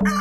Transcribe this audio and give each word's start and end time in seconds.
Vítáme 0.00 0.12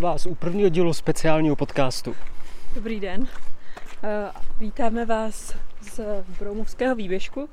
vás 0.00 0.26
u 0.26 0.34
prvního 0.34 0.68
dílu 0.68 0.92
speciálního 0.92 1.56
podcastu. 1.56 2.16
Dobrý 2.74 3.00
den. 3.00 3.26
Eh, 4.02 4.30
Vítáme 4.58 5.04
vás 5.04 5.54
z 5.80 6.00
Broumovského 6.38 6.94
výběžku 6.94 7.48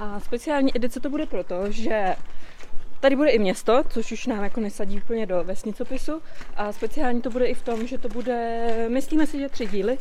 a 0.00 0.20
speciální 0.20 0.76
edice 0.76 1.00
to 1.00 1.10
bude 1.10 1.26
proto, 1.26 1.70
že 1.72 2.16
tady 3.00 3.16
bude 3.16 3.30
i 3.30 3.38
město, 3.38 3.82
což 3.88 4.12
už 4.12 4.26
nám 4.26 4.44
jako 4.44 4.60
nesadí 4.60 4.96
úplně 5.00 5.26
do 5.26 5.44
vesnicopisu 5.44 6.20
a 6.56 6.72
speciální 6.72 7.22
to 7.22 7.30
bude 7.30 7.46
i 7.46 7.54
v 7.54 7.62
tom, 7.62 7.86
že 7.86 7.98
to 7.98 8.08
bude, 8.08 8.66
myslíme 8.88 9.26
si, 9.26 9.38
že 9.38 9.48
tři 9.48 9.66
díly, 9.66 9.98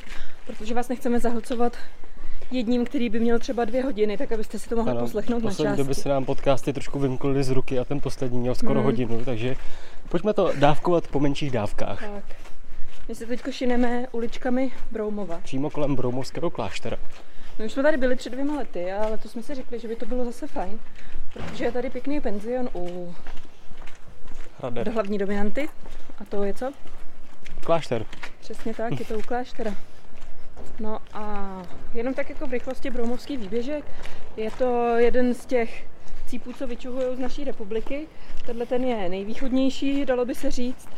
protože 0.47 0.73
vás 0.73 0.89
nechceme 0.89 1.19
zahlcovat 1.19 1.77
jedním, 2.51 2.85
který 2.85 3.09
by 3.09 3.19
měl 3.19 3.39
třeba 3.39 3.65
dvě 3.65 3.83
hodiny, 3.83 4.17
tak 4.17 4.31
abyste 4.31 4.59
si 4.59 4.69
to 4.69 4.75
mohli 4.75 4.99
poslechnout 4.99 5.39
v 5.39 5.43
na 5.43 5.51
části. 5.51 5.77
době 5.77 5.95
se 5.95 6.09
nám 6.09 6.25
podcasty 6.25 6.73
trošku 6.73 6.99
vymkly 6.99 7.43
z 7.43 7.49
ruky 7.49 7.79
a 7.79 7.85
ten 7.85 8.01
poslední 8.01 8.39
měl 8.39 8.55
skoro 8.55 8.73
Hmm. 8.79 8.83
hodinu, 8.83 9.25
takže 9.25 9.55
pojďme 10.09 10.33
to 10.33 10.51
dávkovat 10.55 11.07
po 11.07 11.19
menších 11.19 11.51
dávkách. 11.51 11.99
Tak. 11.99 12.23
My 13.07 13.15
se 13.15 13.25
teď 13.25 13.41
šineme 13.51 14.05
uličkami 14.11 14.71
Broumova. 14.91 15.39
Přímo 15.43 15.69
kolem 15.69 15.95
Broumovského 15.95 16.49
kláštera. 16.49 16.97
My 17.59 17.65
už 17.65 17.71
jsme 17.71 17.83
tady 17.83 17.97
byli 17.97 18.15
před 18.15 18.29
dvěma 18.29 18.55
lety, 18.55 18.91
ale 18.91 19.17
to 19.17 19.29
jsme 19.29 19.43
si 19.43 19.55
řekli, 19.55 19.79
že 19.79 19.87
by 19.87 19.95
to 19.95 20.05
bylo 20.05 20.25
zase 20.25 20.47
fajn, 20.47 20.79
protože 21.33 21.65
je 21.65 21.71
tady 21.71 21.89
pěkný 21.89 22.21
penzion 22.21 22.69
u 22.75 23.15
Hrader. 24.59 24.85
do 24.85 24.91
hlavní 24.91 25.17
dominanty. 25.17 25.69
A 26.19 26.25
to 26.25 26.43
je 26.43 26.53
co? 26.53 26.71
Klášter. 27.63 28.05
Přesně 28.39 28.73
tak, 28.73 28.99
je 28.99 29.05
to 29.05 29.17
u 29.17 29.21
kláštera. 29.21 29.75
No 30.79 30.99
a 31.13 31.63
jenom 31.93 32.13
tak 32.13 32.29
jako 32.29 32.47
v 32.47 32.51
rychlosti 32.51 32.89
Broumovský 32.89 33.37
výběžek. 33.37 33.85
Je 34.37 34.51
to 34.51 34.95
jeden 34.97 35.33
z 35.33 35.45
těch 35.45 35.87
cípů, 36.25 36.53
co 36.53 36.67
vyčuhují 36.67 37.15
z 37.15 37.19
naší 37.19 37.43
republiky. 37.43 38.07
Tenhle 38.45 38.65
ten 38.65 38.83
je 38.83 39.09
nejvýchodnější, 39.09 40.05
dalo 40.05 40.25
by 40.25 40.35
se 40.35 40.51
říct. 40.51 40.89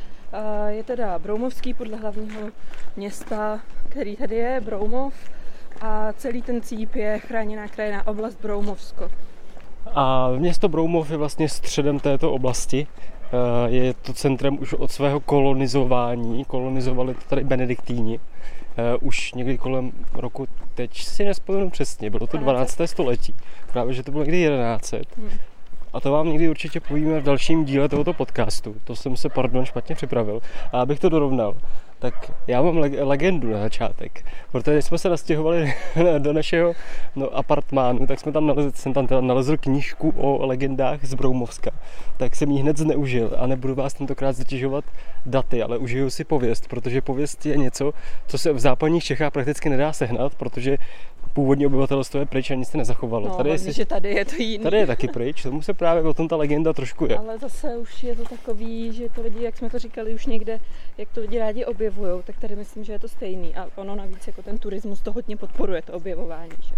Je 0.67 0.83
teda 0.83 1.19
Broumovský 1.19 1.73
podle 1.73 1.97
hlavního 1.97 2.49
města, 2.95 3.61
který 3.89 4.15
tady 4.15 4.35
je, 4.35 4.61
Broumov. 4.61 5.13
A 5.81 6.13
celý 6.13 6.41
ten 6.41 6.61
cíp 6.61 6.95
je 6.95 7.19
chráněná 7.19 7.67
krajinná 7.67 8.07
oblast 8.07 8.41
Broumovsko. 8.41 9.09
A 9.95 10.29
město 10.37 10.69
Broumov 10.69 11.11
je 11.11 11.17
vlastně 11.17 11.49
středem 11.49 11.99
této 11.99 12.31
oblasti. 12.31 12.87
Eh, 13.23 13.69
Je 13.69 13.93
to 13.93 14.13
centrem 14.13 14.57
už 14.61 14.73
od 14.73 14.91
svého 14.91 15.19
kolonizování. 15.19 16.45
Kolonizovali 16.45 17.13
to 17.13 17.21
tady 17.27 17.43
benediktíni. 17.43 18.19
Eh, 18.77 18.97
Už 19.01 19.33
někdy 19.33 19.57
kolem 19.57 19.91
roku, 20.13 20.47
teď 20.75 21.03
si 21.03 21.25
nespomenu 21.25 21.69
přesně, 21.69 22.09
bylo 22.09 22.27
to 22.27 22.37
12. 22.37 22.87
století. 22.87 23.33
Právě, 23.71 23.93
že 23.93 24.03
to 24.03 24.11
bylo 24.11 24.23
někdy 24.23 24.37
1100. 24.37 24.97
Hmm. 25.17 25.29
A 25.93 25.99
to 25.99 26.11
vám 26.11 26.27
někdy 26.27 26.49
určitě 26.49 26.79
povíme 26.79 27.19
v 27.19 27.23
dalším 27.23 27.65
díle 27.65 27.89
tohoto 27.89 28.13
podcastu. 28.13 28.75
To 28.83 28.95
jsem 28.95 29.17
se, 29.17 29.29
pardon, 29.29 29.65
špatně 29.65 29.95
připravil. 29.95 30.41
A 30.71 30.81
abych 30.81 30.99
to 30.99 31.09
dorovnal, 31.09 31.55
tak 32.01 32.31
já 32.47 32.61
mám 32.61 32.77
leg- 32.77 33.07
legendu 33.07 33.51
na 33.51 33.59
začátek. 33.59 34.25
Protože 34.51 34.73
když 34.73 34.85
jsme 34.85 34.97
se 34.97 35.09
nastěhovali 35.09 35.73
do 36.17 36.33
našeho 36.33 36.73
no, 37.15 37.29
apartmánu, 37.37 38.07
tak 38.07 38.19
jsme 38.19 38.31
tam 38.31 38.47
nalezl, 38.47 38.71
jsem 38.75 38.93
tam 38.93 39.07
teda 39.07 39.21
nalezl 39.21 39.57
knížku 39.57 40.13
o 40.17 40.45
legendách 40.45 41.05
z 41.05 41.13
Broumovska. 41.13 41.71
Tak 42.17 42.35
jsem 42.35 42.51
ji 42.51 42.61
hned 42.61 42.77
zneužil 42.77 43.35
a 43.37 43.47
nebudu 43.47 43.75
vás 43.75 43.93
tentokrát 43.93 44.35
zatěžovat 44.35 44.85
daty, 45.25 45.63
ale 45.63 45.77
užiju 45.77 46.09
si 46.09 46.23
pověst, 46.23 46.67
protože 46.67 47.01
pověst 47.01 47.45
je 47.45 47.57
něco, 47.57 47.93
co 48.27 48.37
se 48.37 48.53
v 48.53 48.59
západních 48.59 49.03
Čechách 49.03 49.33
prakticky 49.33 49.69
nedá 49.69 49.93
sehnat, 49.93 50.35
protože 50.35 50.77
původní 51.33 51.65
obyvatelstvo 51.65 52.19
je 52.19 52.25
pryč 52.25 52.51
a 52.51 52.55
nic 52.55 52.69
se 52.69 52.77
nezachovalo. 52.77 53.27
No, 53.27 53.35
tady, 53.35 53.49
je, 53.49 53.55
hlavně, 53.55 53.73
si- 53.73 53.77
že 53.77 53.85
tady 53.85 54.09
je 54.09 54.25
to 54.25 54.35
jiný. 54.35 54.63
tady 54.63 54.77
je 54.77 54.87
taky 54.87 55.07
pryč, 55.07 55.43
tomu 55.43 55.61
se 55.61 55.73
právě 55.73 56.03
o 56.03 56.13
tom 56.13 56.27
ta 56.27 56.35
legenda 56.35 56.73
trošku 56.73 57.05
je. 57.05 57.17
Ale 57.17 57.37
zase 57.37 57.77
už 57.77 58.03
je 58.03 58.15
to 58.15 58.23
takový, 58.23 58.93
že 58.93 59.09
to 59.09 59.21
lidi, 59.21 59.43
jak 59.43 59.57
jsme 59.57 59.69
to 59.69 59.79
říkali 59.79 60.13
už 60.13 60.25
někde, 60.25 60.59
jak 60.97 61.09
to 61.09 61.21
lidi 61.21 61.39
rádi 61.39 61.65
objevují, 61.65 62.23
tak 62.23 62.37
tady 62.37 62.55
myslím, 62.55 62.83
že 62.83 62.93
je 62.93 62.99
to 62.99 63.07
stejný. 63.07 63.55
A 63.55 63.67
ono 63.75 63.95
navíc 63.95 64.27
jako 64.27 64.41
ten 64.41 64.57
turismus 64.57 65.01
to 65.01 65.11
hodně 65.11 65.37
podporuje, 65.37 65.81
to 65.81 65.93
objevování. 65.93 66.51
Že? 66.61 66.75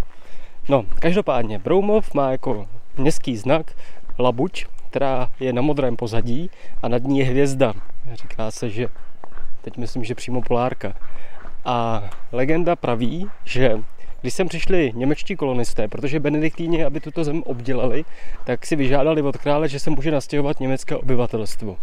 No, 0.69 0.86
každopádně 1.00 1.59
Broumov 1.59 2.13
má 2.13 2.31
jako 2.31 2.68
městský 2.97 3.38
znak 3.38 3.72
labuť, 4.19 4.66
která 4.90 5.30
je 5.40 5.53
na 5.53 5.62
modrém 5.62 5.96
pozadí 5.96 6.50
a 6.81 6.88
nad 6.88 7.03
ní 7.03 7.19
je 7.19 7.25
hvězda. 7.25 7.74
Říká 8.13 8.52
se, 8.52 8.69
že 8.69 8.88
teď 9.62 9.78
myslím, 9.78 10.03
že 10.03 10.16
přímo 10.16 10.42
polárka. 10.42 10.94
A 11.66 12.09
legenda 12.31 12.75
praví, 12.75 13.30
že 13.46 13.78
když 14.23 14.34
sem 14.34 14.47
přišli 14.47 14.91
němečtí 14.95 15.35
kolonisté, 15.35 15.88
protože 15.88 16.19
benediktíni, 16.19 16.85
aby 16.85 17.00
tuto 17.00 17.23
zem 17.23 17.44
obdělali, 17.44 18.06
tak 18.44 18.66
si 18.66 18.75
vyžádali 18.75 19.22
od 19.22 19.38
krále, 19.38 19.69
že 19.69 19.79
se 19.79 19.89
může 19.89 20.11
nastěhovat 20.11 20.59
německé 20.59 20.95
obyvatelstvo. 20.95 21.78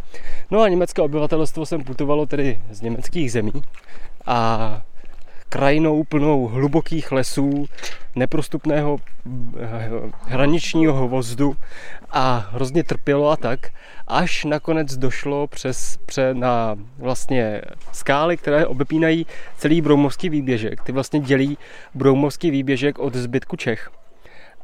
No 0.50 0.60
a 0.60 0.68
německé 0.68 1.02
obyvatelstvo 1.02 1.66
sem 1.66 1.84
putovalo 1.84 2.26
tedy 2.26 2.60
z 2.70 2.80
německých 2.80 3.32
zemí 3.32 3.52
a 4.26 4.82
krajinou 5.50 6.04
plnou 6.04 6.46
hlubokých 6.46 7.12
lesů, 7.12 7.66
neprostupného 8.16 8.98
eh, 9.60 9.90
hraničního 10.22 10.94
hvozdu 10.94 11.56
a 12.10 12.48
hrozně 12.52 12.84
trpělo 12.84 13.30
a 13.30 13.36
tak, 13.36 13.60
až 14.06 14.44
nakonec 14.44 14.96
došlo 14.96 15.46
přes 15.46 15.96
pře, 16.06 16.34
na 16.34 16.78
vlastně 16.98 17.62
skály, 17.92 18.36
které 18.36 18.66
obepínají 18.66 19.26
celý 19.58 19.80
Broumovský 19.80 20.28
výběžek. 20.28 20.82
Ty 20.82 20.92
vlastně 20.92 21.20
dělí 21.20 21.58
Broumovský 21.94 22.50
výběžek 22.50 22.98
od 22.98 23.14
zbytku 23.14 23.56
Čech. 23.56 23.90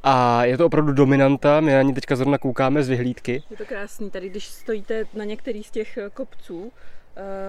A 0.02 0.44
je 0.44 0.58
to 0.58 0.66
opravdu 0.66 0.92
dominanta, 0.92 1.60
my 1.60 1.72
na 1.72 1.82
ní 1.82 1.94
teďka 1.94 2.16
zrovna 2.16 2.38
koukáme 2.38 2.82
z 2.82 2.88
vyhlídky. 2.88 3.42
Je 3.50 3.56
to 3.56 3.64
krásný. 3.64 4.10
Tady, 4.10 4.28
když 4.28 4.46
stojíte 4.46 5.04
na 5.14 5.24
některý 5.24 5.64
z 5.64 5.70
těch 5.70 5.98
eh, 5.98 6.10
kopců, 6.10 6.72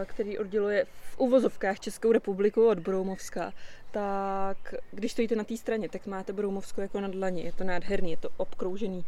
který 0.05 0.37
odděluje 0.37 0.85
v 0.85 1.19
uvozovkách 1.19 1.79
Českou 1.79 2.11
republiku 2.11 2.67
od 2.67 2.79
Broumovska, 2.79 3.53
tak 3.91 4.75
když 4.91 5.11
stojíte 5.11 5.35
na 5.35 5.43
té 5.43 5.57
straně, 5.57 5.89
tak 5.89 6.05
máte 6.05 6.33
Broumovsko 6.33 6.81
jako 6.81 7.01
na 7.01 7.07
dlani. 7.07 7.43
Je 7.43 7.51
to 7.51 7.63
nádherný, 7.63 8.11
je 8.11 8.17
to 8.17 8.29
obkroužený, 8.37 9.05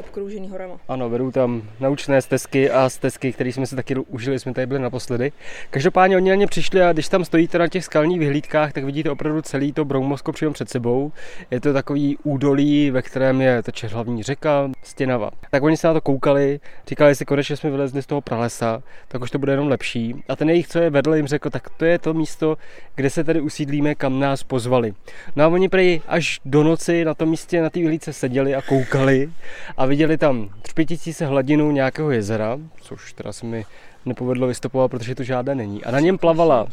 obkroužený 0.00 0.48
horama. 0.48 0.74
Ano, 0.88 1.10
vedou 1.10 1.30
tam 1.30 1.62
naučné 1.80 2.22
stezky 2.22 2.70
a 2.70 2.88
stezky, 2.88 3.32
které 3.32 3.52
jsme 3.52 3.66
si 3.66 3.76
taky 3.76 3.96
užili, 3.96 4.38
jsme 4.38 4.54
tady 4.54 4.66
byli 4.66 4.80
naposledy. 4.80 5.32
Každopádně 5.70 6.16
oni 6.16 6.30
na 6.30 6.36
ně 6.36 6.46
přišli 6.46 6.82
a 6.82 6.92
když 6.92 7.08
tam 7.08 7.24
stojíte 7.24 7.58
na 7.58 7.68
těch 7.68 7.84
skalních 7.84 8.18
vyhlídkách, 8.18 8.72
tak 8.72 8.84
vidíte 8.84 9.10
opravdu 9.10 9.42
celý 9.42 9.72
to 9.72 9.84
Broumovsko 9.84 10.32
přímo 10.32 10.52
před 10.52 10.70
sebou. 10.70 11.12
Je 11.50 11.60
to 11.60 11.72
takový 11.72 12.18
údolí, 12.22 12.90
ve 12.90 13.02
kterém 13.02 13.40
je 13.40 13.62
teče 13.62 13.86
hlavní 13.86 14.22
řeka, 14.22 14.70
Stěnava. 14.82 15.30
Tak 15.50 15.62
oni 15.62 15.76
se 15.76 15.86
na 15.86 15.92
to 15.92 16.00
koukali, 16.00 16.60
říkali 16.86 17.14
si, 17.14 17.24
konečně 17.24 17.56
jsme 17.56 17.70
vylezli 17.70 18.02
z 18.02 18.06
toho 18.06 18.20
pralesa, 18.20 18.82
tak 19.08 19.22
už 19.22 19.30
to 19.30 19.38
bude 19.38 19.52
jenom 19.52 19.68
lepší. 19.68 20.24
A 20.28 20.36
ten 20.36 20.50
jejich, 20.50 20.68
co 20.68 20.78
je 20.78 20.90
vedl, 20.90 21.14
jim 21.14 21.26
řekl, 21.26 21.50
tak 21.50 21.70
to 21.70 21.84
je 21.84 21.98
to 21.98 22.14
místo, 22.14 22.56
kde 22.94 23.10
se 23.10 23.24
tady 23.24 23.40
usídlíme, 23.40 23.94
kam 23.94 24.20
nás 24.20 24.42
pozvali. 24.42 24.94
No 25.36 25.44
a 25.44 25.48
oni 25.48 25.68
prej 25.68 26.00
až 26.08 26.40
do 26.44 26.62
noci 26.62 27.04
na 27.04 27.14
tom 27.14 27.28
místě, 27.28 27.62
na 27.62 27.70
té 27.70 27.80
vyhlídce 27.80 28.12
seděli 28.12 28.54
a 28.54 28.62
koukali 28.62 29.30
a 29.76 29.86
viděli 29.86 30.18
tam 30.18 30.48
třpitící 30.62 31.12
se 31.12 31.26
hladinu 31.26 31.70
nějakého 31.70 32.10
jezera, 32.10 32.58
což 32.80 33.12
teda 33.12 33.32
se 33.32 33.46
mi 33.46 33.64
nepovedlo 34.06 34.46
vystopovat, 34.46 34.90
protože 34.90 35.14
to 35.14 35.22
žádné 35.22 35.54
není. 35.54 35.84
A 35.84 35.90
na 35.90 36.00
něm 36.00 36.18
plavala 36.18 36.66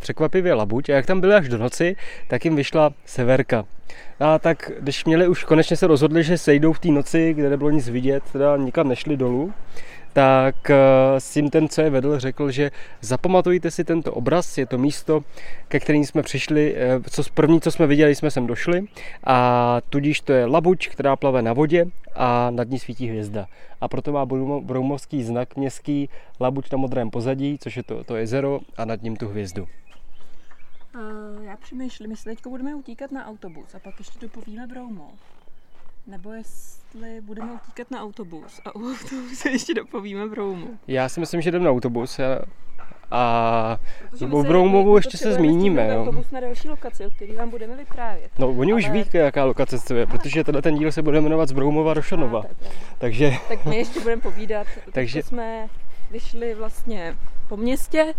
překvapivě 0.00 0.54
labuť 0.54 0.90
a 0.90 0.92
jak 0.92 1.06
tam 1.06 1.20
byli 1.20 1.34
až 1.34 1.48
do 1.48 1.58
noci, 1.58 1.96
tak 2.28 2.44
jim 2.44 2.56
vyšla 2.56 2.90
severka. 3.04 3.64
A 4.20 4.38
tak 4.38 4.70
když 4.80 5.04
měli 5.04 5.28
už 5.28 5.44
konečně 5.44 5.76
se 5.76 5.86
rozhodli, 5.86 6.24
že 6.24 6.38
sejdou 6.38 6.72
v 6.72 6.78
té 6.78 6.88
noci, 6.88 7.34
kde 7.34 7.50
nebylo 7.50 7.70
nic 7.70 7.88
vidět, 7.88 8.22
teda 8.32 8.56
nikam 8.56 8.88
nešli 8.88 9.16
dolů, 9.16 9.52
tak 10.12 10.70
eh, 10.70 10.76
s 11.18 11.32
tím 11.32 11.50
ten, 11.50 11.68
co 11.68 11.80
je 11.80 11.90
vedl, 11.90 12.18
řekl, 12.18 12.50
že 12.50 12.70
zapamatujte 13.00 13.70
si 13.70 13.84
tento 13.84 14.12
obraz, 14.12 14.58
je 14.58 14.66
to 14.66 14.78
místo, 14.78 15.20
ke 15.68 15.80
kterým 15.80 16.04
jsme 16.04 16.22
přišli, 16.22 16.74
eh, 16.76 17.00
co 17.10 17.22
první, 17.34 17.60
co 17.60 17.70
jsme 17.70 17.86
viděli, 17.86 18.14
jsme 18.14 18.30
sem 18.30 18.46
došli 18.46 18.84
a 19.24 19.78
tudíž 19.90 20.20
to 20.20 20.32
je 20.32 20.46
labuť, 20.46 20.88
která 20.88 21.16
plave 21.16 21.42
na 21.42 21.52
vodě 21.52 21.86
a 22.14 22.50
nad 22.50 22.68
ní 22.68 22.78
svítí 22.78 23.06
hvězda. 23.06 23.46
A 23.80 23.88
proto 23.88 24.12
má 24.12 24.26
Broumo- 24.26 24.64
broumovský 24.64 25.24
znak 25.24 25.56
městský 25.56 26.08
labuť 26.40 26.72
na 26.72 26.78
modrém 26.78 27.10
pozadí, 27.10 27.58
což 27.60 27.76
je 27.76 27.82
to, 27.82 28.04
to 28.04 28.16
jezero 28.16 28.60
a 28.76 28.84
nad 28.84 29.02
ním 29.02 29.16
tu 29.16 29.28
hvězdu. 29.28 29.68
Uh, 30.94 31.44
já 31.44 31.56
přemýšlím, 31.56 32.10
jestli 32.10 32.36
teď 32.36 32.46
budeme 32.46 32.74
utíkat 32.74 33.12
na 33.12 33.26
autobus 33.26 33.74
a 33.74 33.78
pak 33.78 33.94
ještě 33.98 34.18
dopovíme 34.18 34.66
Broumov. 34.66 35.39
Nebo 36.06 36.32
jestli 36.32 37.20
budeme 37.20 37.52
utíkat 37.52 37.90
na 37.90 38.02
autobus 38.02 38.60
a 38.64 38.74
u 38.74 38.78
autobusu 38.90 39.48
ještě 39.48 39.74
dopovíme 39.74 40.26
Broumu. 40.28 40.66
Já 40.86 41.08
si 41.08 41.20
myslím, 41.20 41.40
že 41.40 41.48
jdem 41.50 41.62
na 41.64 41.70
autobus 41.70 42.18
a, 42.20 42.38
a 43.10 43.78
o 44.30 44.42
Broumovu 44.42 44.96
ještě 44.96 45.16
se 45.18 45.32
zmíníme. 45.32 45.88
Jo. 45.88 46.00
autobus 46.00 46.30
na 46.30 46.40
další 46.40 46.68
lokaci, 46.68 47.06
o 47.06 47.10
který 47.10 47.32
vám 47.36 47.50
budeme 47.50 47.76
vyprávět. 47.76 48.30
No, 48.38 48.48
oni 48.48 48.74
už 48.74 48.84
Ale- 48.84 48.92
ví, 48.92 49.04
jaká 49.12 49.44
lokace 49.44 49.78
to 49.78 49.94
je, 49.94 50.06
protože 50.06 50.44
tenhle 50.44 50.62
ten 50.62 50.74
díl 50.78 50.92
se 50.92 51.02
bude 51.02 51.20
jmenovat 51.20 51.48
z 51.48 51.52
Broumova 51.52 51.94
do 51.94 52.02
Šanova. 52.02 52.38
A, 52.38 52.42
to 52.42 52.48
je 52.48 52.54
pravda. 52.54 52.76
Takže 52.98 53.32
Tak 53.48 53.66
my 53.66 53.76
ještě 53.76 54.00
budeme 54.00 54.22
povídat. 54.22 54.66
Takže 54.92 55.22
jsme 55.22 55.68
vyšli 56.10 56.54
vlastně 56.54 57.16
po 57.48 57.56
městě 57.56 58.14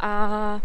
a 0.00 0.60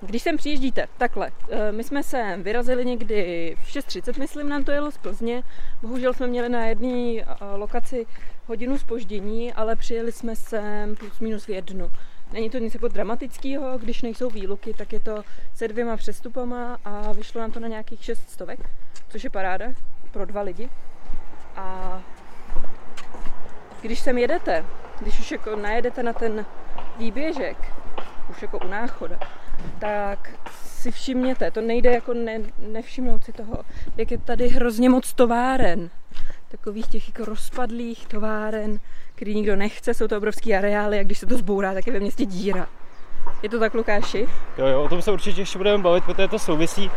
když 0.00 0.22
sem 0.22 0.36
přijíždíte, 0.36 0.86
takhle, 0.98 1.30
eh, 1.50 1.72
my 1.72 1.84
jsme 1.84 2.02
se 2.02 2.36
vyrazili 2.42 2.84
někdy 2.84 3.56
v 3.64 3.70
6.30, 3.70 4.18
myslím, 4.18 4.48
nám 4.48 4.64
to 4.64 4.72
jelo 4.72 4.90
z 4.90 4.98
Plzně. 4.98 5.42
Bohužel 5.82 6.14
jsme 6.14 6.26
měli 6.26 6.48
na 6.48 6.66
jedné 6.66 7.26
lokaci 7.56 8.06
hodinu 8.46 8.78
spoždění, 8.78 9.52
ale 9.52 9.76
přijeli 9.76 10.12
jsme 10.12 10.36
sem 10.36 10.96
plus 10.96 11.20
minus 11.20 11.46
v 11.46 11.48
jednu. 11.48 11.90
Není 12.32 12.50
to 12.50 12.58
nic 12.58 12.74
jako 12.74 12.88
dramatického, 12.88 13.78
když 13.78 14.02
nejsou 14.02 14.30
výluky, 14.30 14.74
tak 14.74 14.92
je 14.92 15.00
to 15.00 15.22
se 15.54 15.68
dvěma 15.68 15.96
přestupama 15.96 16.78
a 16.84 17.12
vyšlo 17.12 17.40
nám 17.40 17.52
to 17.52 17.60
na 17.60 17.68
nějakých 17.68 18.04
6 18.04 18.30
stovek, 18.30 18.60
což 19.08 19.24
je 19.24 19.30
paráda 19.30 19.66
pro 20.12 20.26
dva 20.26 20.42
lidi. 20.42 20.68
A 21.56 22.02
když 23.82 24.00
sem 24.00 24.18
jedete, 24.18 24.64
když 25.00 25.18
už 25.18 25.30
jako 25.30 25.56
najedete 25.56 26.02
na 26.02 26.12
ten 26.12 26.46
výběžek, 26.98 27.56
už 28.30 28.42
jako 28.42 28.58
u 28.58 28.68
náchoda, 28.68 29.18
tak 29.78 30.30
si 30.54 30.90
všimněte, 30.90 31.50
to 31.50 31.60
nejde 31.60 31.90
jako 31.92 32.14
ne, 32.14 32.38
nevšimnout 32.58 33.24
si 33.24 33.32
toho, 33.32 33.58
jak 33.96 34.10
je 34.10 34.18
tady 34.18 34.48
hrozně 34.48 34.90
moc 34.90 35.12
továren. 35.12 35.90
Takových 36.48 36.86
těch 36.86 37.08
jako 37.08 37.24
rozpadlých 37.24 38.06
továren, 38.06 38.78
který 39.14 39.34
nikdo 39.34 39.56
nechce, 39.56 39.94
jsou 39.94 40.08
to 40.08 40.16
obrovský 40.16 40.54
areály 40.54 40.98
a 40.98 41.02
když 41.02 41.18
se 41.18 41.26
to 41.26 41.36
zbourá, 41.36 41.74
tak 41.74 41.86
je 41.86 41.92
ve 41.92 42.00
městě 42.00 42.24
díra. 42.24 42.68
Je 43.42 43.48
to 43.48 43.58
tak, 43.58 43.74
Lukáši? 43.74 44.28
jo, 44.58 44.66
jo, 44.66 44.82
o 44.82 44.88
tom 44.88 45.02
se 45.02 45.12
určitě 45.12 45.40
ještě 45.40 45.58
budeme 45.58 45.82
bavit, 45.82 46.04
protože 46.04 46.28
to 46.28 46.38
souvisí 46.38 46.90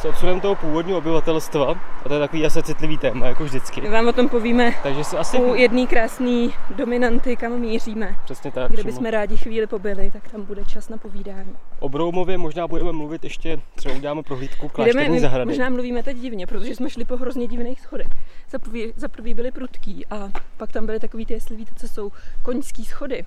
s 0.00 0.04
odsunem 0.04 0.40
toho 0.40 0.54
původního 0.54 0.98
obyvatelstva 0.98 1.74
a 2.04 2.08
to 2.08 2.14
je 2.14 2.20
takový 2.20 2.46
asi 2.46 2.62
citlivý 2.62 2.98
téma, 2.98 3.26
jako 3.26 3.44
vždycky. 3.44 3.80
My 3.80 3.88
vám 3.88 4.08
o 4.08 4.12
tom 4.12 4.28
povíme 4.28 4.74
Takže 4.82 5.04
se 5.04 5.18
asi 5.18 5.36
u 5.38 5.54
jedné 5.54 5.86
krásné 5.86 6.48
dominanty, 6.76 7.36
kam 7.36 7.58
míříme. 7.60 8.16
přesně 8.24 8.52
tak. 8.52 8.72
Kde 8.72 8.84
bychom 8.84 9.06
rádi 9.06 9.36
chvíli 9.36 9.66
pobyli, 9.66 10.10
tak 10.10 10.28
tam 10.28 10.42
bude 10.44 10.64
čas 10.64 10.88
na 10.88 10.98
povídání. 10.98 11.56
O 11.80 11.88
Broumově 11.88 12.38
možná 12.38 12.66
budeme 12.68 12.92
mluvit 12.92 13.24
ještě, 13.24 13.60
třeba 13.74 13.94
uděláme 13.94 14.22
prohlídku 14.22 14.66
Jdeme, 14.66 14.72
klášterní 14.74 15.14
my 15.14 15.20
zahrady. 15.20 15.48
možná 15.48 15.70
mluvíme 15.70 16.02
teď 16.02 16.16
divně, 16.16 16.46
protože 16.46 16.74
jsme 16.74 16.90
šli 16.90 17.04
po 17.04 17.16
hrozně 17.16 17.46
divných 17.46 17.80
schodech. 17.80 18.08
Za 18.50 18.58
prvý, 18.58 18.92
za 18.96 19.08
prvý 19.08 19.34
byly 19.34 19.50
prudký 19.50 20.06
a 20.10 20.28
pak 20.56 20.72
tam 20.72 20.86
byly 20.86 21.00
takový 21.00 21.26
ty, 21.26 21.34
jestli 21.34 21.56
víte, 21.56 21.72
co 21.76 21.88
jsou 21.88 22.12
koňský 22.42 22.84
schody. 22.84 23.24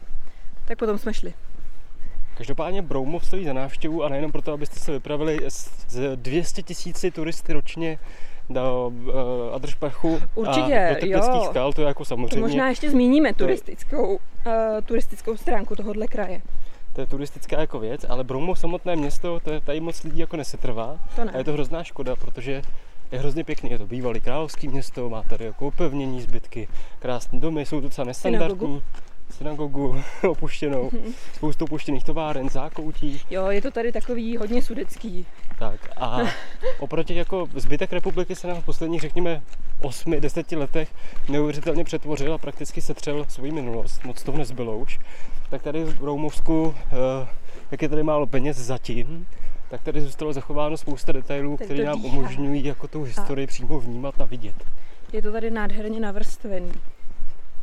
Tak 0.65 0.77
potom 0.77 0.97
jsme 0.97 1.13
šli. 1.13 1.33
Každopádně 2.39 2.81
Broumov 2.81 3.25
stojí 3.25 3.45
za 3.45 3.53
návštěvu 3.53 4.03
a 4.03 4.09
nejenom 4.09 4.31
proto, 4.31 4.53
abyste 4.53 4.79
se 4.79 4.91
vypravili 4.91 5.39
z 5.47 5.79
z 5.89 6.15
200 6.15 6.63
tisíci 6.63 7.11
turisty 7.11 7.53
ročně 7.53 7.99
do 8.49 8.87
uh, 8.87 9.55
Adršpachu 9.55 10.19
Určitě, 10.35 10.89
a 10.89 10.93
do 10.93 10.99
Teplických 10.99 11.45
skal, 11.49 11.73
to 11.73 11.81
je 11.81 11.87
jako 11.87 11.99
To 11.99 12.05
samozřejmě, 12.05 12.39
možná 12.39 12.69
ještě 12.69 12.89
zmíníme 12.89 13.33
turistickou, 13.33 14.15
uh, 14.15 14.53
turistickou 14.85 15.37
stránku 15.37 15.75
tohohle 15.75 16.07
kraje. 16.07 16.41
to 16.93 17.01
je 17.01 17.07
turistická 17.07 17.59
jako 17.59 17.79
věc, 17.79 18.05
ale 18.09 18.23
Broumov 18.23 18.59
samotné 18.59 18.95
město, 18.95 19.39
to 19.39 19.51
je, 19.51 19.61
tady 19.61 19.79
moc 19.79 20.03
lidí 20.03 20.19
jako 20.19 20.37
nesetrvá. 20.37 20.99
To 21.15 21.21
a 21.21 21.25
ne. 21.25 21.33
je 21.37 21.43
to 21.43 21.53
hrozná 21.53 21.83
škoda, 21.83 22.15
protože 22.15 22.61
je 23.11 23.19
hrozně 23.19 23.43
pěkný, 23.43 23.71
je 23.71 23.77
to 23.77 23.85
bývalý 23.85 24.19
královský 24.19 24.67
město, 24.67 25.09
má 25.09 25.23
tady 25.23 25.45
jako 25.45 25.67
opevnění 25.67 26.21
zbytky, 26.21 26.67
krásné 26.99 27.39
domy, 27.39 27.65
jsou 27.65 27.79
docela 27.79 28.05
nestandardní, 28.05 28.81
synagogu 29.31 30.01
opuštěnou, 30.29 30.91
spoustu 31.33 31.65
opuštěných 31.65 32.03
továren, 32.03 32.49
zákoutí, 32.49 33.21
Jo, 33.29 33.47
je 33.47 33.61
to 33.61 33.71
tady 33.71 33.91
takový 33.91 34.37
hodně 34.37 34.61
sudecký. 34.61 35.25
Tak 35.59 35.89
a 35.97 36.19
oproti 36.79 37.15
jako 37.15 37.47
zbytek 37.55 37.93
republiky 37.93 38.35
se 38.35 38.47
nám 38.47 38.61
v 38.61 38.65
posledních, 38.65 39.01
řekněme, 39.01 39.41
8-10 39.81 40.57
letech 40.57 40.89
neuvěřitelně 41.29 41.83
přetvořil 41.83 42.33
a 42.33 42.37
prakticky 42.37 42.81
setřel 42.81 43.25
svoji 43.29 43.51
minulost. 43.51 44.05
Moc 44.05 44.23
toho 44.23 44.37
nezbylo 44.37 44.77
už. 44.77 44.99
Tak 45.49 45.61
tady 45.61 45.83
v 45.83 46.03
Roumovsku, 46.03 46.75
eh, 46.77 47.27
jak 47.71 47.81
je 47.81 47.89
tady 47.89 48.03
málo 48.03 48.27
peněz 48.27 48.57
zatím, 48.57 49.27
tak 49.69 49.83
tady 49.83 50.01
zůstalo 50.01 50.33
zachováno 50.33 50.77
spousta 50.77 51.11
detailů, 51.11 51.57
které 51.57 51.83
nám 51.83 52.05
umožňují 52.05 52.63
jako 52.63 52.87
tu 52.87 53.03
historii 53.03 53.47
přímo 53.47 53.79
vnímat 53.79 54.21
a 54.21 54.25
vidět. 54.25 54.55
Je 55.13 55.21
to 55.21 55.31
tady 55.31 55.51
nádherně 55.51 55.99
navrstvený. 55.99 56.71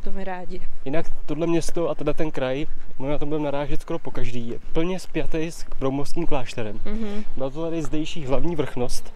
To 0.07 0.13
mi 0.13 0.23
rádi. 0.23 0.61
Jinak 0.85 1.05
tohle 1.25 1.47
město 1.47 1.89
a 1.89 1.95
teda 1.95 2.13
ten 2.13 2.31
kraj, 2.31 2.65
my 2.99 3.07
na 3.07 3.17
tom 3.17 3.29
budeme 3.29 3.45
narážet 3.45 3.81
skoro 3.81 3.99
po 3.99 4.11
každý, 4.11 4.49
je 4.49 4.59
plně 4.73 4.99
spjatý 4.99 5.51
s 5.51 5.65
Broumovským 5.79 6.25
klášterem. 6.25 6.79
Mhm. 6.85 7.23
Byla 7.37 7.49
to 7.49 7.63
tady 7.63 7.83
zdejší 7.83 8.25
hlavní 8.25 8.55
vrchnost 8.55 9.13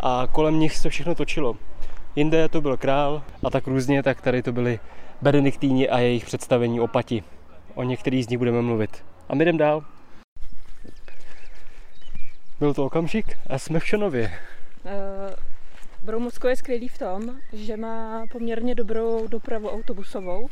a 0.00 0.28
kolem 0.32 0.58
nich 0.58 0.76
se 0.76 0.90
všechno 0.90 1.14
točilo. 1.14 1.56
Jinde 2.16 2.48
to 2.48 2.60
byl 2.60 2.76
král 2.76 3.22
a 3.44 3.50
tak 3.50 3.66
různě, 3.66 4.02
tak 4.02 4.20
tady 4.20 4.42
to 4.42 4.52
byli 4.52 4.80
benediktíni 5.22 5.88
a 5.88 5.98
jejich 5.98 6.24
představení 6.24 6.80
opati. 6.80 7.24
O 7.74 7.82
některých 7.82 8.24
z 8.24 8.28
nich 8.28 8.38
budeme 8.38 8.62
mluvit. 8.62 9.04
A 9.28 9.34
my 9.34 9.44
jdem 9.44 9.56
dál. 9.56 9.84
Byl 12.58 12.74
to 12.74 12.84
okamžik 12.84 13.38
a 13.50 13.58
jsme 13.58 13.80
v 13.80 13.86
Šanově. 13.86 14.32
Uh, 14.84 15.53
Broumovsko 16.04 16.48
je 16.48 16.56
skvělý 16.56 16.88
v 16.88 16.98
tom, 16.98 17.36
že 17.52 17.76
má 17.76 18.24
poměrně 18.32 18.74
dobrou 18.74 19.26
dopravu 19.28 19.70
autobusovou 19.70 20.48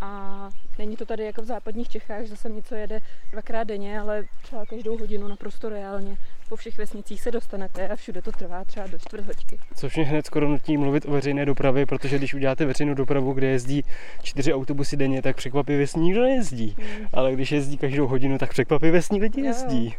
a 0.00 0.50
není 0.78 0.96
to 0.96 1.06
tady 1.06 1.24
jako 1.24 1.42
v 1.42 1.44
západních 1.44 1.88
Čechách, 1.88 2.22
že 2.22 2.28
zase 2.28 2.48
něco 2.48 2.74
jede 2.74 3.00
dvakrát 3.32 3.64
denně, 3.64 4.00
ale 4.00 4.24
třeba 4.42 4.66
každou 4.66 4.98
hodinu 4.98 5.28
naprosto 5.28 5.68
reálně. 5.68 6.16
Po 6.48 6.56
všech 6.56 6.78
vesnicích 6.78 7.20
se 7.22 7.30
dostanete 7.30 7.88
a 7.88 7.96
všude 7.96 8.22
to 8.22 8.32
trvá 8.32 8.64
třeba 8.64 8.86
do 8.86 8.98
čtvrt 8.98 9.26
hoďky. 9.26 9.58
Což 9.74 9.96
mě 9.96 10.04
hned 10.04 10.26
skoro 10.26 10.48
nutí 10.48 10.76
mluvit 10.76 11.04
o 11.06 11.10
veřejné 11.10 11.44
dopravě, 11.46 11.86
protože 11.86 12.18
když 12.18 12.34
uděláte 12.34 12.64
veřejnou 12.66 12.94
dopravu, 12.94 13.32
kde 13.32 13.46
jezdí 13.46 13.84
čtyři 14.22 14.54
autobusy 14.54 14.96
denně, 14.96 15.22
tak 15.22 15.36
překvapivě 15.36 15.86
s 15.86 15.94
ní 15.96 16.02
nikdo 16.02 16.22
nejezdí. 16.22 16.76
Mm. 16.78 17.06
Ale 17.12 17.32
když 17.32 17.52
jezdí 17.52 17.76
každou 17.78 18.06
hodinu, 18.06 18.38
tak 18.38 18.50
překvapivě 18.50 19.02
s 19.02 19.10
ní 19.10 19.20
lidi 19.20 19.40
Jo. 19.40 19.46
jezdí. 19.46 19.94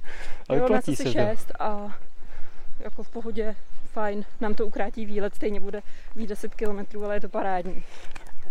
A 0.49 0.53
Jo, 0.53 0.59
nás 0.59 0.69
vyplatí 0.69 0.93
asi 0.93 0.95
se 0.95 1.03
to. 1.03 1.11
šest 1.11 1.51
a 1.59 1.97
jako 2.79 3.03
v 3.03 3.09
pohodě 3.09 3.55
fajn. 3.97 4.25
Nám 4.41 4.55
to 4.55 4.65
ukrátí 4.65 5.05
výlet, 5.05 5.35
stejně 5.35 5.59
bude 5.59 5.81
být 6.15 6.27
10 6.29 6.55
km, 6.55 7.03
ale 7.03 7.15
je 7.15 7.21
to 7.21 7.29
parádní. 7.29 7.83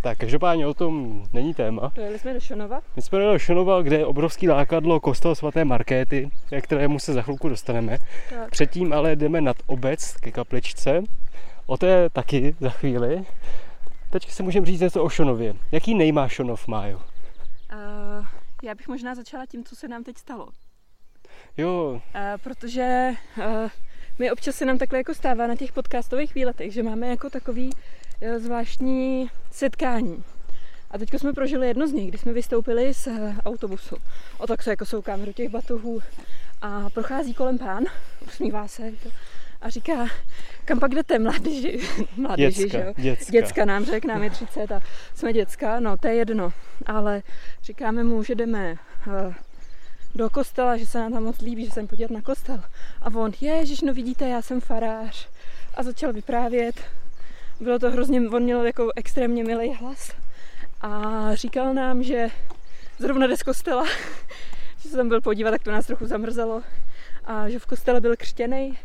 Tak 0.03 0.19
každopádně 0.19 0.67
o 0.67 0.75
tom 0.75 1.25
není 1.33 1.55
téma. 1.55 1.93
Dojeli 1.95 2.19
jsme 2.19 2.35
do 2.35 2.41
Šonova. 2.41 2.81
My 2.97 3.03
jsme 3.03 3.19
dojeli 3.19 3.35
do 3.35 3.39
Šonova, 3.39 3.83
kde 3.83 3.97
je 3.97 4.07
obrovský 4.07 4.49
lákadlo 4.49 5.01
kostel 5.01 5.35
svaté 5.35 5.65
Markéty, 5.65 6.31
ke 6.49 6.61
kterému 6.61 6.99
se 6.99 7.13
za 7.13 7.23
chvilku 7.23 7.49
dostaneme. 7.49 7.99
Tak. 8.31 8.51
Předtím 8.51 8.93
ale 8.93 9.17
jdeme 9.17 9.41
nad 9.41 9.57
obec 9.67 10.17
ke 10.17 10.31
kapličce. 10.31 11.03
O 11.67 11.77
té 11.77 12.11
taky 12.11 12.57
za 12.61 12.71
chvíli. 12.71 13.25
Teď 14.11 14.31
si 14.31 14.43
můžeme 14.43 14.67
říct 14.67 14.81
něco 14.81 15.05
o 15.05 15.09
Šonově. 15.09 15.55
Jaký 15.73 15.95
nejmá 15.95 16.29
Šonov, 16.29 16.69
Májo? 16.69 16.97
Uh, 16.97 18.27
já 18.63 18.75
bych 18.75 18.89
možná 18.89 19.15
začala 19.15 19.47
tím, 19.47 19.65
co 19.65 19.77
se 19.77 19.89
nám 19.89 20.05
teď 20.05 20.19
stalo. 20.19 20.49
Jo, 21.57 21.91
Uh, 21.93 22.01
protože 22.43 23.11
uh, 23.39 23.45
my 24.19 24.31
občas 24.31 24.57
se 24.57 24.65
nám 24.65 24.79
takhle 24.79 24.99
jako 24.99 25.15
stává 25.15 25.47
na 25.47 25.57
těch 25.57 25.73
podcastových 25.73 26.35
výletech, 26.35 26.73
že 26.73 26.83
máme 26.83 27.09
jako 27.09 27.31
takový 27.31 27.71
uh, 27.71 28.39
zvláštní 28.39 29.31
setkání. 29.51 30.25
A 30.91 30.99
teď 30.99 31.15
jsme 31.15 31.33
prožili 31.33 31.69
jedno 31.69 31.89
z 31.89 31.93
nich, 31.93 32.09
kdy 32.09 32.19
jsme 32.19 32.33
vystoupili 32.33 32.95
z 32.95 33.07
uh, 33.07 33.35
autobusu. 33.45 33.97
O 34.39 34.47
tak 34.47 34.63
se 34.63 34.71
jako 34.71 34.87
soukáme 34.87 35.27
do 35.27 35.33
těch 35.33 35.49
batohů 35.49 36.01
a 36.63 36.91
prochází 36.91 37.35
kolem 37.35 37.59
pán, 37.59 37.85
usmívá 38.27 38.69
se 38.69 38.93
a 39.61 39.69
říká, 39.69 40.07
kam 40.65 40.81
pak 40.81 40.95
jdete, 40.95 41.19
mládeži? 41.19 41.81
mládeži 42.17 42.63
děcka, 42.63 42.79
že 42.79 42.85
jo? 42.85 42.95
děcka. 42.97 43.33
Děcka 43.33 43.65
nám 43.65 43.85
řekl, 43.85 44.09
nám 44.09 44.23
je 44.23 44.31
30 44.31 44.73
a 44.73 44.81
jsme 45.15 45.33
děcka, 45.33 45.81
no 45.81 45.97
to 45.97 46.09
je 46.09 46.15
jedno. 46.15 46.53
Ale 46.87 47.23
říkáme 47.63 48.05
mu, 48.05 48.23
že 48.23 48.35
jdeme 48.35 48.71
eh, 48.71 49.35
do 50.17 50.31
kostela, 50.31 50.77
že 50.77 50.87
se 50.87 50.99
nám 50.99 51.13
tam 51.13 51.25
moc 51.25 51.41
líbí, 51.41 51.65
že 51.65 51.71
jsem 51.71 51.87
podívat 51.87 52.11
na 52.11 52.23
kostel. 52.23 52.63
A 53.03 53.07
on, 53.15 53.33
ježiš, 53.41 53.81
no 53.81 53.95
vidíte, 53.95 54.29
já 54.29 54.43
jsem 54.43 54.61
farář. 54.61 55.29
A 55.75 55.83
začal 55.83 56.13
vyprávět. 56.13 56.81
Bylo 57.61 57.79
to 57.79 57.91
hrozně, 57.91 58.21
on 58.21 58.43
měl 58.43 58.67
jako 58.67 58.91
extrémně 58.97 59.45
milý 59.45 59.75
hlas. 59.75 60.13
A 60.81 60.91
říkal 61.35 61.75
nám, 61.75 62.03
že 62.03 62.29
zrovna 62.99 63.27
jde 63.27 63.37
z 63.37 63.43
kostela, 63.43 63.87
že 64.83 64.89
se 64.89 64.97
tam 64.97 65.09
byl 65.09 65.21
podívat, 65.21 65.51
tak 65.51 65.63
to 65.63 65.71
nás 65.71 65.87
trochu 65.87 66.07
zamrzelo. 66.07 66.63
A 67.25 67.49
že 67.49 67.59
v 67.59 67.67
kostele 67.67 68.01
byl 68.01 68.17
křtěnej. 68.17 68.79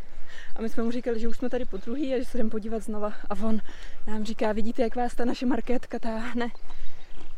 A 0.56 0.62
my 0.62 0.70
jsme 0.70 0.84
mu 0.84 0.92
říkali, 0.92 1.20
že 1.20 1.28
už 1.28 1.38
jsme 1.38 1.50
tady 1.50 1.66
po 1.66 1.78
druhý 1.78 2.14
a 2.14 2.20
že 2.20 2.26
se 2.26 2.38
jdeme 2.38 2.50
podívat 2.50 2.84
znova. 2.84 3.14
A 3.30 3.36
on 3.44 3.60
nám 4.08 4.24
říká, 4.24 4.52
vidíte, 4.52 4.82
jak 4.82 4.96
vás 4.96 5.16
ta 5.16 5.26
naše 5.26 5.46
markétka 5.46 6.00
táhne. 6.00 6.48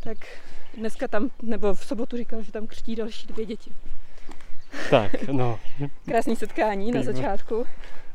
Tak 0.04 0.18
dneska 0.78 1.08
tam, 1.08 1.30
nebo 1.42 1.74
v 1.74 1.86
sobotu 1.86 2.18
říkal, 2.18 2.42
že 2.44 2.52
tam 2.52 2.68
křtí 2.68 2.96
další 2.96 3.28
dvě 3.28 3.46
děti. 3.46 3.72
Tak, 4.90 5.24
no, 5.32 5.60
Krásný 6.06 6.36
setkání 6.36 6.92
na 6.92 7.00
Výborně. 7.00 7.22
začátku. 7.22 7.66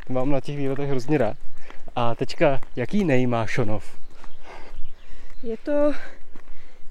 to 0.07 0.13
mám 0.13 0.31
na 0.31 0.41
těch 0.41 0.57
výletech 0.57 0.91
hrozně 0.91 1.19
rád. 1.19 1.37
A 1.97 2.15
teďka, 2.15 2.61
jaký 2.77 3.05
nejmá 3.05 3.47
Šonov? 3.47 3.99
Je 5.43 5.57
to 5.57 5.93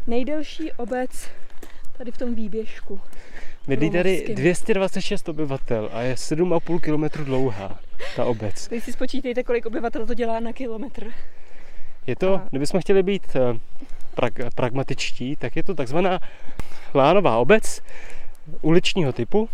nejdelší 0.08 0.72
obec 0.72 1.28
tady 1.98 2.12
v 2.12 2.18
tom 2.18 2.36
výběžku. 2.36 3.00
Bydlí 3.68 3.90
tady 3.92 4.10
Bromovským. 4.12 4.36
226 4.36 5.30
obyvatel 5.30 5.90
a 5.94 6.02
je 6.02 6.16
7,5 6.16 6.80
km 6.80 7.24
dlouhá 7.24 7.80
ta 8.16 8.26
obec. 8.26 8.68
Teď 8.68 8.84
si 8.84 8.94
spočítejte, 8.94 9.44
kolik 9.44 9.66
obyvatel 9.66 10.06
to 10.08 10.14
dělá 10.14 10.40
na 10.40 10.54
kilometr. 10.54 11.12
Je 12.08 12.16
to, 12.16 12.34
A- 12.36 12.48
kdybychom 12.50 12.82
chtěli 12.82 13.04
být 13.04 13.36
eh, 13.36 13.60
prag- 14.18 14.50
pragmatičtí, 14.56 15.36
tak 15.36 15.56
je 15.56 15.64
to 15.64 15.76
takzvaná 15.76 16.20
lánová 16.94 17.38
obec 17.38 17.82
uličního 18.62 19.14
typu 19.14 19.50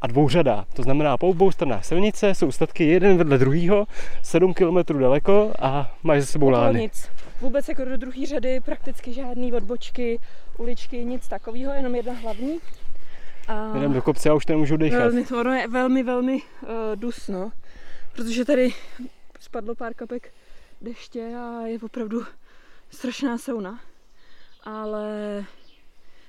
a 0.00 0.06
dvouřadá. 0.06 0.64
To 0.72 0.82
znamená 0.82 1.16
po 1.16 1.28
obou 1.28 1.50
stranách 1.50 1.84
silnice 1.84 2.34
jsou 2.34 2.52
statky 2.52 2.84
jeden 2.84 3.16
vedle 3.16 3.38
druhého, 3.38 3.86
7 4.22 4.54
km 4.54 4.98
daleko 5.00 5.52
a 5.58 5.94
mají 6.02 6.20
za 6.20 6.26
sebou 6.26 6.48
lány. 6.50 6.80
nic. 6.80 7.10
Vůbec 7.40 7.68
jako 7.68 7.84
do 7.84 7.96
druhé 7.96 8.26
řady 8.26 8.60
prakticky 8.60 9.12
žádný 9.12 9.52
odbočky, 9.52 10.18
uličky, 10.58 11.04
nic 11.04 11.28
takového, 11.28 11.72
jenom 11.72 11.94
jedna 11.94 12.12
hlavní. 12.12 12.58
A 13.48 13.76
Jdem 13.76 13.92
do 13.92 14.02
kopce 14.02 14.30
a 14.30 14.34
už 14.34 14.44
to 14.46 14.52
nemůžu 14.52 14.76
dechat. 14.76 14.98
velmi, 14.98 15.24
ono 15.26 15.52
je 15.52 15.68
velmi, 15.68 16.02
velmi 16.02 16.34
uh, 16.62 16.68
dusno, 16.94 17.52
protože 18.12 18.44
tady 18.44 18.72
spadlo 19.40 19.74
pár 19.74 19.94
kapek 19.94 20.32
deště 20.80 21.34
a 21.38 21.66
je 21.66 21.78
opravdu 21.82 22.22
strašná 22.90 23.38
sauna. 23.38 23.80
Ale 24.64 25.08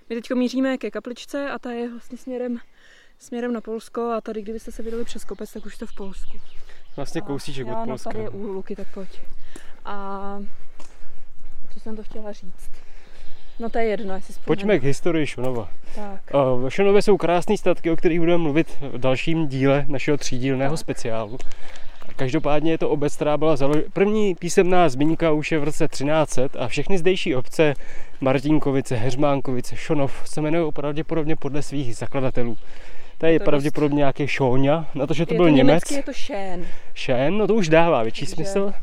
my 0.09 0.15
teď 0.15 0.31
míříme 0.33 0.77
ke 0.77 0.91
kapličce 0.91 1.49
a 1.49 1.59
ta 1.59 1.71
je 1.71 1.89
vlastně 1.89 2.17
směrem, 2.17 2.57
směrem 3.19 3.53
na 3.53 3.61
Polsko 3.61 4.11
a 4.17 4.21
tady, 4.21 4.41
kdybyste 4.41 4.71
se 4.71 4.83
vydali 4.83 5.05
přes 5.05 5.23
kopec, 5.25 5.53
tak 5.53 5.65
už 5.65 5.75
jste 5.75 5.85
v 5.85 5.93
Polsku. 5.95 6.37
Vlastně 6.95 7.21
A 7.21 7.23
kousíček 7.23 7.67
od 7.67 7.85
Polska. 7.85 8.09
tady 8.09 8.23
je 8.23 8.29
u 8.29 8.41
Luky, 8.47 8.75
tak 8.75 8.87
pojď. 8.93 9.21
A 9.85 10.39
co 11.73 11.79
jsem 11.79 11.95
to 11.95 12.03
chtěla 12.03 12.31
říct? 12.31 12.71
No 13.59 13.69
to 13.69 13.77
je 13.77 13.85
jedno, 13.85 14.15
jestli 14.15 14.31
vzpomenu. 14.33 14.45
Pojďme 14.45 14.79
k 14.79 14.83
historii 14.83 15.27
Šunova. 15.27 15.69
Tak. 15.95 16.21
Eh, 16.33 16.37
V 16.65 16.69
Šunově 16.69 17.01
jsou 17.01 17.17
krásné 17.17 17.57
statky, 17.57 17.91
o 17.91 17.95
kterých 17.95 18.19
budeme 18.19 18.37
mluvit 18.37 18.77
v 18.81 18.97
dalším 18.97 19.47
díle 19.47 19.85
našeho 19.87 20.17
třídílného 20.17 20.71
Tak. 20.73 20.79
speciálu. 20.79 21.37
Každopádně 22.15 22.71
je 22.71 22.77
to 22.77 22.89
obec, 22.89 23.15
která 23.15 23.37
byla 23.37 23.55
založena. 23.55 23.85
První 23.93 24.35
písemná 24.35 24.89
zmínka 24.89 25.31
už 25.31 25.51
je 25.51 25.59
v 25.59 25.63
roce 25.63 25.87
1300 25.87 26.59
a 26.59 26.67
všechny 26.67 26.97
zdejší 26.97 27.35
obce, 27.35 27.73
Martinkovice, 28.21 28.95
Heřmánkovice, 28.95 29.75
Šonov, 29.75 30.21
se 30.25 30.39
jmenují 30.39 30.71
pravděpodobně 30.71 31.35
podle 31.35 31.61
svých 31.61 31.95
zakladatelů. 31.95 32.57
Tady 33.17 33.33
je 33.33 33.39
To 33.39 33.45
pravděpodobně 33.45 33.97
nějaký 33.97 34.27
Šóňa, 34.27 34.87
na 34.95 35.07
to, 35.07 35.13
že 35.13 35.25
to 35.25 35.33
je 35.33 35.37
byl 35.37 35.45
to 35.45 35.49
Němec. 35.55 35.91
je 35.91 36.03
to 36.03 36.13
Šén. 36.13 36.65
Šén, 36.93 37.37
no 37.37 37.47
to 37.47 37.55
už 37.55 37.69
dává 37.69 38.03
větší 38.03 38.25
Takže- 38.25 38.35
smysl. 38.35 38.73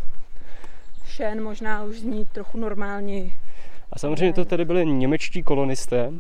Šén 1.07 1.43
možná 1.43 1.83
už 1.85 1.97
zní 1.99 2.27
trochu 2.33 2.59
normálně. 2.59 3.31
A 3.93 3.99
samozřejmě 3.99 4.33
to 4.33 4.45
tady 4.45 4.65
byli 4.65 4.87
němečtí 4.87 5.43
kolonisté. 5.43 6.11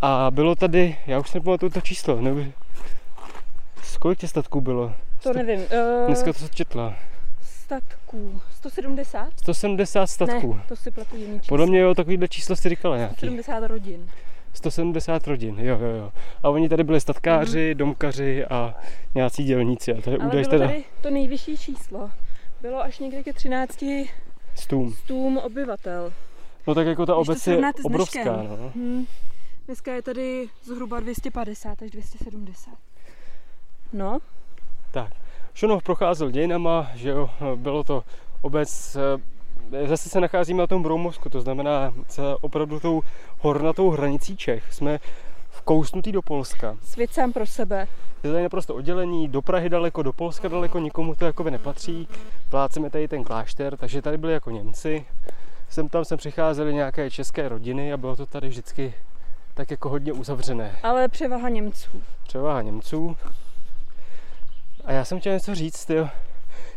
A 0.00 0.30
bylo 0.30 0.54
tady, 0.54 0.96
já 1.06 1.18
už 1.18 1.32
nepamatuju 1.32 1.70
to 1.72 1.80
číslo, 1.80 2.20
nebo 2.20 2.40
kolik 4.00 4.18
těch 4.18 4.30
statků 4.30 4.60
bylo? 4.60 4.92
To 5.22 5.32
nevím. 5.32 5.60
Uh, 5.60 6.06
Dneska 6.06 6.32
to 6.32 6.48
četla. 6.48 6.94
Statků. 7.42 8.40
170? 8.50 9.28
170 9.36 10.06
statků. 10.06 10.54
Ne, 10.54 10.62
to 10.68 10.76
si 10.76 10.90
pletu 10.90 11.16
jiný 11.16 11.40
číslo. 11.40 11.48
Podle 11.48 11.66
mě 11.66 11.80
jo, 11.80 11.94
takovýhle 11.94 12.28
číslo 12.28 12.56
jsi 12.56 12.68
říkala 12.68 12.96
nějaký. 12.96 13.16
170 13.16 13.66
rodin. 13.66 14.10
170 14.54 15.26
rodin, 15.26 15.58
jo, 15.58 15.78
jo, 15.78 15.88
jo. 15.88 16.12
A 16.42 16.48
oni 16.48 16.68
tady 16.68 16.84
byli 16.84 17.00
statkáři, 17.00 17.74
domkaři 17.74 18.44
a 18.44 18.74
nějací 19.14 19.44
dělníci. 19.44 19.94
A 19.94 20.00
to 20.00 20.10
je 20.10 20.18
Ale 20.18 20.28
údaj 20.28 20.42
bylo 20.42 20.50
teda 20.50 20.66
tady 20.66 20.84
to 21.00 21.10
nejvyšší 21.10 21.58
číslo. 21.58 22.10
Bylo 22.60 22.80
až 22.80 22.98
někde 22.98 23.22
ke 23.22 23.32
13 23.32 23.84
stům. 24.54 24.94
stům 24.94 25.38
obyvatel. 25.38 26.12
No 26.66 26.74
tak 26.74 26.86
jako 26.86 27.06
ta 27.06 27.12
Když 27.12 27.28
obec 27.28 27.46
je 27.46 27.60
obrovská, 27.84 28.36
no. 28.36 28.72
Hmm. 28.74 29.06
Dneska 29.66 29.92
je 29.92 30.02
tady 30.02 30.48
zhruba 30.62 31.00
250 31.00 31.82
až 31.82 31.90
270. 31.90 32.74
No, 33.92 34.18
Tak, 34.90 35.12
Šunov 35.54 35.82
procházel 35.82 36.30
dějinama, 36.30 36.90
že 36.94 37.08
jo, 37.08 37.30
bylo 37.56 37.84
to 37.84 38.04
obec, 38.42 38.96
eh, 38.96 39.86
zase 39.86 40.08
se 40.08 40.20
nacházíme 40.20 40.60
na 40.60 40.66
tom 40.66 40.82
Broumovsku, 40.82 41.28
to 41.30 41.40
znamená 41.40 41.92
za 42.10 42.36
opravdu 42.40 42.80
tou 42.80 43.02
hornatou 43.38 43.90
hranicí 43.90 44.36
Čech. 44.36 44.72
Jsme 44.72 44.98
vkousnutý 45.50 46.12
do 46.12 46.22
Polska. 46.22 46.76
svět 46.82 47.12
sám 47.12 47.32
pro 47.32 47.46
sebe. 47.46 47.88
Je 48.24 48.30
tady 48.30 48.42
naprosto 48.42 48.74
oddělení, 48.74 49.28
do 49.28 49.42
Prahy 49.42 49.68
daleko, 49.68 50.02
do 50.02 50.12
Polska 50.12 50.48
daleko, 50.48 50.78
nikomu 50.78 51.14
to 51.14 51.24
jakoby 51.24 51.50
nepatří. 51.50 52.08
Pláceme 52.50 52.90
tady 52.90 53.08
ten 53.08 53.24
klášter, 53.24 53.76
takže 53.76 54.02
tady 54.02 54.18
byli 54.18 54.32
jako 54.32 54.50
Němci. 54.50 55.04
Sem 55.68 55.88
tam 55.88 56.04
sem 56.04 56.18
přicházely 56.18 56.74
nějaké 56.74 57.10
české 57.10 57.48
rodiny 57.48 57.92
a 57.92 57.96
bylo 57.96 58.16
to 58.16 58.26
tady 58.26 58.48
vždycky 58.48 58.94
tak 59.54 59.70
jako 59.70 59.88
hodně 59.88 60.12
uzavřené. 60.12 60.76
Ale 60.82 61.08
převaha 61.08 61.48
Němců. 61.48 61.90
Převaha 62.22 62.62
Němců. 62.62 63.16
A 64.84 64.92
já 64.92 65.04
jsem 65.04 65.20
chtěl 65.20 65.32
něco 65.32 65.54
říct, 65.54 65.90
jo. 65.90 66.08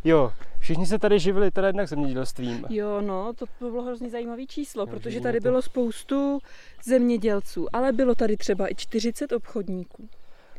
Jo, 0.04 0.32
všichni 0.60 0.86
se 0.86 1.00
tady 1.00 1.20
živili 1.20 1.52
teda 1.52 1.68
jednak 1.68 1.88
zemědělstvím. 1.88 2.66
Jo, 2.70 3.02
no, 3.02 3.34
to 3.34 3.46
bylo 3.60 3.84
hrozně 3.84 4.10
zajímavé 4.10 4.46
číslo, 4.46 4.86
Takže 4.86 5.00
protože 5.00 5.22
tady 5.22 5.40
to- 5.40 5.44
bylo 5.44 5.62
spoustu 5.62 6.40
zemědělců, 6.86 7.68
ale 7.74 7.92
bylo 7.92 8.16
tady 8.16 8.38
třeba 8.38 8.72
i 8.72 8.76
40 8.76 9.32
obchodníků. 9.32 10.10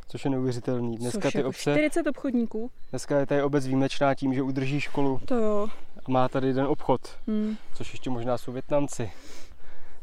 Což 0.08 0.24
je 0.24 0.30
neuvěřitelný. 0.30 0.96
Dneska 0.96 1.20
Což 1.20 1.32
ty 1.32 1.38
jako 1.38 1.48
obce, 1.48 1.60
40 1.72 2.06
obchodníků, 2.06 2.70
dneska 2.90 3.18
je 3.18 3.26
tady 3.26 3.42
obec 3.42 3.66
výjimečná 3.66 4.14
tím, 4.14 4.34
že 4.34 4.42
udrží 4.42 4.80
školu 4.80 5.20
to 5.24 5.34
jo. 5.34 5.68
a 6.06 6.10
má 6.10 6.28
tady 6.28 6.46
jeden 6.46 6.66
obchod. 6.66 7.00
Hm. 7.26 7.56
což 7.74 7.92
ještě 7.92 8.10
možná 8.10 8.38
jsou 8.38 8.52
Větnamci. 8.52 9.10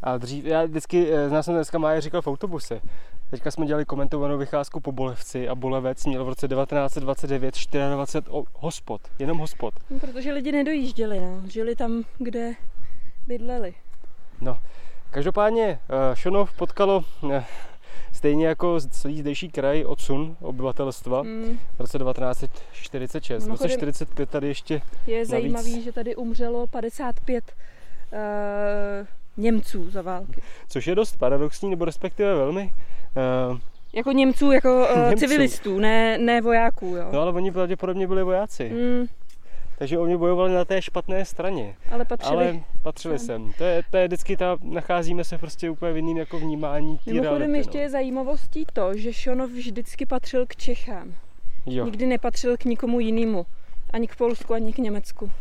A 0.04 0.18
dřív, 0.18 0.46
já 0.46 0.66
vždycky, 0.66 1.14
eh, 1.14 1.30
znal 1.30 1.44
jsem 1.44 1.54
dneska 1.54 1.78
Máje 1.78 2.02
říkal 2.02 2.22
v 2.22 2.28
autobuse. 2.28 2.82
Teďka 3.32 3.52
jsme 3.52 3.66
dělali 3.66 3.86
komentovanou 3.86 4.38
vycházku 4.38 4.80
po 4.80 4.92
Bolevci 4.92 5.50
a 5.50 5.56
Bolevec 5.56 6.06
měl 6.06 6.26
v 6.26 6.30
roce 6.30 6.48
1929 6.48 7.56
24 7.96 8.30
o- 8.30 8.44
hospod, 8.54 9.02
jenom 9.20 9.38
hospod. 9.38 9.74
No, 9.90 10.00
protože 10.00 10.32
lidi 10.32 10.52
nedojížděli, 10.52 11.20
no. 11.20 11.42
žili 11.48 11.76
tam, 11.76 12.04
kde 12.18 12.54
bydleli. 13.28 13.74
Každopádně 15.12 15.64
eh, 16.12 16.16
Šonov 16.16 16.54
potkalo 16.54 17.04
eh, 17.34 17.46
stejně 18.14 18.48
jako 18.48 18.80
celý 18.90 19.20
zdejší 19.20 19.50
kraj 19.50 19.86
odsun 19.86 20.38
obyvatelstva 20.42 21.22
Hm. 21.24 21.60
v 21.78 21.80
roce 21.80 21.98
1946. 22.00 23.44
V 23.44 23.48
roce 23.48 23.64
Mimochodem- 23.64 23.78
45 23.78 24.30
tady 24.30 24.48
ještě, 24.48 24.82
Je 25.08 25.26
zajímavý, 25.26 25.84
že 25.84 25.92
tady 25.92 26.16
umřelo 26.16 26.68
55 26.68 27.56
uh, 28.14 29.08
Němců 29.38 29.92
za 29.92 30.02
války. 30.02 30.42
což 30.68 30.88
je 30.88 30.96
dost 30.96 31.18
paradoxní, 31.18 31.70
nebo 31.70 31.86
respektive 31.86 32.36
velmi. 32.36 32.74
Eh, 33.18 33.58
Jako 33.94 34.12
Němců, 34.12 34.52
jako 34.52 34.88
uh, 34.94 35.00
Němců. 35.10 35.20
civilistů, 35.20 35.80
ne, 35.80 36.18
ne 36.18 36.42
vojáků, 36.42 36.86
jo. 36.86 37.10
No 37.12 37.22
ale 37.22 37.32
oni 37.32 37.52
pravděpodobně 37.52 38.08
byli 38.08 38.24
vojáci, 38.24 38.70
Hm, 38.70 39.06
takže 39.78 39.98
oni 39.98 40.18
bojovali 40.18 40.54
na 40.54 40.66
té 40.66 40.82
špatné 40.82 41.26
straně. 41.26 41.76
ale 41.92 42.06
patřili. 42.06 42.36
Ale 42.50 42.60
patřili 42.82 43.20
sem. 43.20 43.28
sem. 43.44 43.54
To 43.58 43.64
je, 43.64 43.84
to 43.92 43.98
je 43.98 44.08
vždycky 44.08 44.38
ta, 44.38 44.58
nacházíme 44.62 45.24
se 45.24 45.38
prostě 45.38 45.70
úplně 45.70 45.94
v 45.94 45.96
jiným 45.96 46.18
jako 46.18 46.40
vnímání 46.40 46.98
té 46.98 47.14
Mimochodem 47.14 47.38
reality, 47.40 47.58
ještě 47.58 47.78
no. 47.78 47.82
je 47.84 47.90
zajímavostí 47.90 48.66
to, 48.74 48.98
že 48.98 49.14
Šonov 49.14 49.50
vždycky 49.50 50.06
patřil 50.06 50.46
k 50.48 50.56
Čechám. 50.56 51.14
Jo, 51.66 51.86
Nikdy 51.86 52.06
nepatřil 52.06 52.58
k 52.58 52.66
nikomu 52.66 53.00
jinému. 53.00 53.46
Ani 53.94 54.08
k 54.08 54.16
Polsku, 54.16 54.54
ani 54.54 54.74
k 54.74 54.78
Německu. 54.78 55.32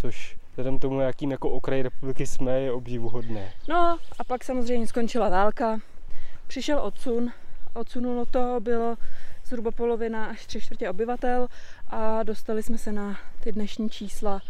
což 0.00 0.36
vzhledem 0.50 0.78
tomu, 0.78 1.00
jakým 1.00 1.30
jako 1.30 1.50
okraj 1.50 1.82
republiky 1.82 2.26
jsme, 2.26 2.60
je 2.60 2.72
obdivuhodné. 2.72 3.52
No 3.68 3.76
a 4.18 4.24
pak 4.26 4.44
samozřejmě 4.44 4.86
skončila 4.86 5.28
válka. 5.28 5.78
Přišel 6.46 6.80
odsun. 6.80 7.32
Odsunulo 7.74 8.26
to, 8.26 8.56
bylo 8.60 8.96
zhruba 9.44 9.70
polovina 9.70 10.26
až 10.26 10.46
tři 10.46 10.60
čtvrtě 10.60 10.90
obyvatel 10.90 11.48
a 11.88 12.22
dostali 12.22 12.62
jsme 12.62 12.78
se 12.78 12.92
na 12.92 13.18
ty 13.40 13.52
dnešní 13.52 13.90
čísla, 13.90 14.40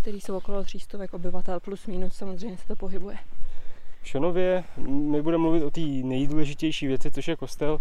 které 0.00 0.16
jsou 0.16 0.36
okolo 0.36 0.64
300 0.64 0.98
obyvatel, 1.12 1.60
plus 1.60 1.86
minus 1.86 2.14
samozřejmě 2.14 2.56
se 2.56 2.66
to 2.68 2.76
pohybuje. 2.76 3.16
V 4.02 4.08
Šonově 4.08 4.64
my 4.86 5.22
budeme 5.22 5.42
mluvit 5.42 5.64
o 5.64 5.70
té 5.70 5.80
nejdůležitější 5.80 6.86
věci, 6.86 7.10
což 7.10 7.28
je 7.28 7.36
kostel. 7.36 7.78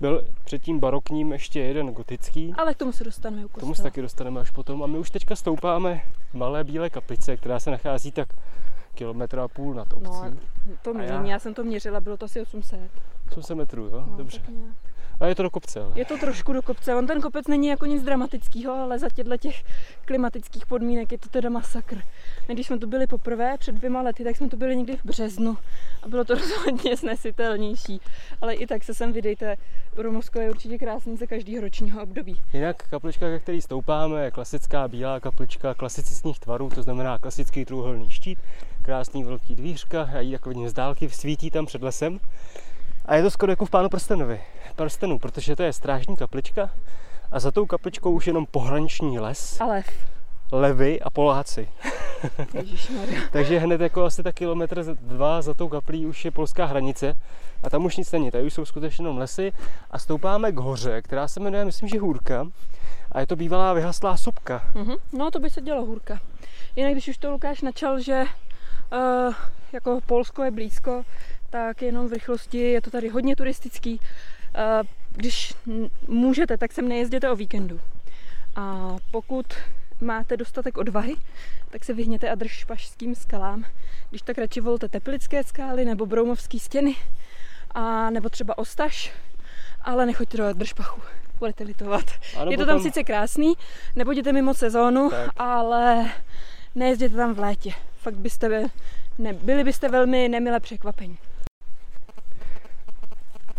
Byl 0.00 0.24
předtím 0.44 0.80
barokním 0.80 1.32
ještě 1.32 1.60
jeden 1.60 1.86
gotický. 1.86 2.54
Ale 2.56 2.74
k 2.74 2.76
tomu 2.76 2.92
se 2.92 3.04
dostaneme 3.04 3.44
u 3.44 3.48
K 3.48 3.52
tomu 3.60 3.70
kostela. 3.70 3.74
se 3.74 3.82
taky 3.82 4.02
dostaneme 4.02 4.40
až 4.40 4.50
potom. 4.50 4.82
A 4.82 4.86
my 4.86 4.98
už 4.98 5.10
teďka 5.10 5.36
stoupáme 5.36 6.02
v 6.30 6.34
Malé 6.34 6.64
Bílé 6.64 6.90
kaplice, 6.90 7.36
která 7.36 7.60
se 7.60 7.70
nachází 7.70 8.12
tak 8.12 8.28
kilometr 8.94 9.38
a 9.38 9.48
půl 9.48 9.74
nad 9.74 9.92
obcí. 9.92 10.10
No, 10.10 10.32
to 10.82 10.96
A 10.96 11.02
já- 11.02 11.24
já 11.24 11.38
jsem 11.38 11.54
to 11.54 11.64
měřila, 11.64 12.00
bylo 12.00 12.16
to 12.16 12.24
asi 12.24 12.40
800. 12.42 12.90
800 13.30 13.56
metrů, 13.56 13.84
jo? 13.84 14.04
No, 14.10 14.16
Dobře. 14.16 14.38
tak 14.38 14.48
nějak. 14.48 14.76
A 15.22 15.26
je 15.26 15.34
to 15.34 15.42
do 15.42 15.50
kopce, 15.50 15.80
ale. 15.80 15.92
Je 15.94 16.04
to 16.04 16.18
trošku 16.18 16.52
do 16.52 16.62
kopce. 16.62 16.94
On 16.94 17.06
ten 17.06 17.20
kopec 17.20 17.46
není 17.46 17.68
jako 17.68 17.86
nic 17.86 18.02
dramatického, 18.02 18.74
ale 18.74 18.98
za 18.98 19.08
těchto 19.08 19.36
těch 19.36 19.64
klimatických 20.04 20.66
podmínek 20.66 21.12
je 21.12 21.18
to 21.18 21.28
teda 21.28 21.50
masakr. 21.50 21.98
Když 22.46 22.66
jsme 22.66 22.78
tu 22.78 22.86
byli 22.86 23.06
poprvé 23.06 23.58
před 23.58 23.74
dvěma 23.74 24.02
lety, 24.02 24.24
tak 24.24 24.36
jsme 24.36 24.48
tu 24.48 24.56
byli 24.56 24.76
někdy 24.76 24.96
v 24.96 25.04
březnu 25.04 25.58
a 26.02 26.08
bylo 26.08 26.24
to 26.24 26.34
rozhodně 26.38 26.96
snesitelnější. 26.96 28.00
Ale 28.40 28.54
i 28.54 28.66
tak 28.66 28.84
se 28.84 28.94
sem 28.94 29.12
vydejte. 29.12 29.56
Rumovsko 29.96 30.40
je 30.40 30.50
určitě 30.50 30.78
krásný 30.78 31.16
za 31.16 31.26
každého 31.26 31.60
ročního 31.60 32.02
období. 32.02 32.40
Jinak 32.52 32.88
kaplička, 32.90 33.26
ke 33.26 33.38
který 33.38 33.62
stoupáme, 33.62 34.24
je 34.24 34.30
klasická 34.30 34.88
bílá 34.88 35.20
kaplička 35.20 35.74
klasicistních 35.74 36.38
tvarů, 36.40 36.68
to 36.68 36.82
znamená 36.82 37.18
klasický 37.18 37.64
trůhelný 37.64 38.10
štít, 38.10 38.38
krásný 38.82 39.24
velký 39.24 39.54
dvířka, 39.54 40.10
a 40.14 40.20
jí 40.20 40.30
jako 40.30 40.48
vidím 40.48 40.68
z 40.68 40.72
dálky, 40.72 41.10
svítí 41.10 41.50
tam 41.50 41.66
před 41.66 41.82
lesem. 41.82 42.20
A 43.06 43.14
je 43.16 43.22
to 43.22 43.30
skoro 43.30 43.52
jako 43.52 43.64
v 43.64 43.70
Pánu 43.70 43.88
prstenovi, 43.88 44.40
prstenu, 44.72 45.18
protože 45.18 45.56
to 45.56 45.62
je 45.62 45.72
strážní 45.72 46.16
kaplička 46.16 46.70
a 47.32 47.40
za 47.40 47.50
tou 47.50 47.66
kapličkou 47.66 48.10
už 48.10 48.26
jenom 48.26 48.46
pohraniční 48.46 49.18
les, 49.18 49.60
A 49.60 49.64
lev. 49.66 49.86
levy 50.52 51.00
a 51.00 51.10
Poláci. 51.10 51.68
Takže 53.32 53.58
hned 53.58 53.80
jako 53.80 54.04
asi 54.04 54.22
tak 54.22 54.34
kilometr 54.34 54.84
dva 55.00 55.42
za 55.42 55.54
tou 55.54 55.68
kaplí 55.68 56.06
už 56.06 56.24
je 56.24 56.30
polská 56.30 56.64
hranice 56.66 57.14
a 57.62 57.70
tam 57.70 57.84
už 57.84 57.96
nic 57.96 58.12
není, 58.12 58.30
tady 58.30 58.44
už 58.44 58.54
jsou 58.54 58.64
skutečně 58.64 59.02
jenom 59.02 59.18
lesy 59.18 59.52
a 59.90 59.98
stoupáme 59.98 60.52
k 60.52 60.56
hoře, 60.58 61.02
která 61.02 61.28
se 61.28 61.40
jmenuje, 61.40 61.64
myslím, 61.64 61.88
že 61.88 61.98
Hůrka 62.00 62.46
a 63.12 63.20
je 63.20 63.26
to 63.26 63.36
bývalá 63.36 63.72
vyhaslá 63.72 64.16
sopka. 64.16 64.62
Mhm. 64.74 64.94
No 65.12 65.30
to 65.30 65.40
by 65.40 65.50
se 65.50 65.60
dělo 65.60 65.84
hůrka. 65.84 66.20
Jinak 66.76 66.92
když 66.92 67.08
už 67.08 67.18
to 67.18 67.30
Lukáš 67.30 67.62
načal, 67.62 68.00
že 68.00 68.22
uh, 68.92 69.34
jako 69.72 70.00
Polsko 70.06 70.42
je 70.42 70.50
blízko, 70.50 71.02
tak 71.50 71.82
jenom 71.82 72.08
v 72.08 72.12
rychlosti 72.12 72.58
je 72.58 72.80
to 72.80 72.90
tady 72.90 73.08
hodně 73.08 73.36
turistický. 73.36 74.00
Uh, 74.54 74.86
když 75.10 75.54
můžete, 76.08 76.56
tak 76.56 76.72
sem 76.72 76.88
nejezděte 76.88 77.30
o 77.30 77.36
víkendu. 77.36 77.80
A 78.56 78.96
pokud 79.10 79.46
máte 80.00 80.36
dostatek 80.36 80.78
odvahy, 80.78 81.14
tak 81.70 81.84
se 81.84 81.94
vyhněte 81.94 82.30
Adršpašským 82.30 83.14
skalám. 83.14 83.64
Když 84.10 84.22
tak 84.22 84.38
radši 84.38 84.60
volte 84.60 84.88
Teplické 84.88 85.44
skály 85.44 85.84
nebo 85.84 86.06
Broumovské 86.06 86.58
stěny, 86.58 86.96
a 87.74 88.10
nebo 88.10 88.28
třeba 88.28 88.58
Ostaš, 88.58 89.12
ale 89.82 90.06
nechoďte 90.06 90.36
do 90.36 90.44
Adršpachu, 90.46 91.00
budete 91.38 91.64
litovat. 91.64 92.04
A 92.36 92.50
Je 92.50 92.58
to 92.58 92.66
tam 92.66 92.80
sice 92.80 93.04
krásný, 93.04 93.54
nebudete 93.96 94.32
mimo 94.32 94.54
sezónu, 94.54 95.10
Tak. 95.10 95.30
ale 95.36 96.10
nejezděte 96.74 97.16
tam 97.16 97.34
v 97.34 97.38
létě. 97.38 97.70
Fakt 97.96 98.14
byste 98.14 98.48
by, 98.48 98.66
ne, 99.18 99.32
byli 99.32 99.64
byste 99.64 99.88
velmi 99.88 100.28
nemile 100.28 100.60
překvapení. 100.60 101.18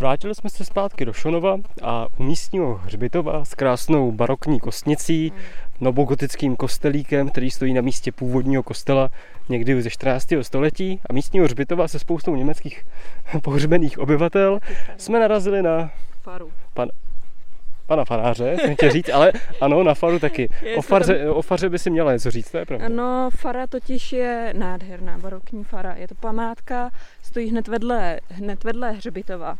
Vrátili 0.03 0.35
jsme 0.35 0.49
se 0.49 0.65
zpátky 0.65 1.05
do 1.05 1.13
Šonova 1.13 1.57
a 1.81 2.07
u 2.17 2.23
místního 2.23 2.73
hřbitova 2.75 3.45
s 3.45 3.53
krásnou 3.53 4.11
barokní 4.11 4.59
kostnicí, 4.59 5.33
novogotickým 5.81 6.55
kostelíkem, 6.55 7.29
který 7.29 7.51
stojí 7.51 7.73
na 7.73 7.81
místě 7.81 8.11
původního 8.11 8.63
kostela 8.63 9.09
někdy 9.49 9.81
ze 9.81 9.89
14. 9.89 10.27
století 10.41 10.99
a 11.09 11.13
místního 11.13 11.45
hřbitova 11.45 11.87
se 11.87 11.99
spoustou 11.99 12.35
německých 12.35 12.85
pohřbených 13.41 13.99
obyvatel 13.99 14.59
jsme 14.97 15.19
narazili 15.19 15.61
na 15.61 15.91
Faru. 16.21 16.51
pana 17.87 18.05
faráře, 18.05 18.57
jsem 18.61 18.75
chtěl 18.75 18.91
říct, 18.91 19.09
ale 19.09 19.31
ano, 19.61 19.83
na 19.83 19.93
faru 19.93 20.19
taky. 20.19 20.49
Je, 20.61 20.75
O, 20.77 20.81
farze, 20.81 21.29
o 21.29 21.41
faře 21.41 21.69
by 21.69 21.79
si 21.79 21.89
měla 21.89 22.13
něco 22.13 22.31
říct, 22.31 22.51
to 22.51 22.57
je 22.57 22.65
pravda. 22.65 22.89
No, 22.89 23.29
fara 23.35 23.67
totiž 23.67 24.13
je 24.13 24.53
nádherná, 24.57 25.17
barokní 25.17 25.63
fara. 25.63 25.93
Je 25.93 26.07
to 26.07 26.15
památka, 26.15 26.91
stojí 27.21 27.49
hned 27.49 27.67
vedle, 27.67 28.19
hned 28.29 28.63
vedle 28.63 28.91
hřbitova. 28.91 29.57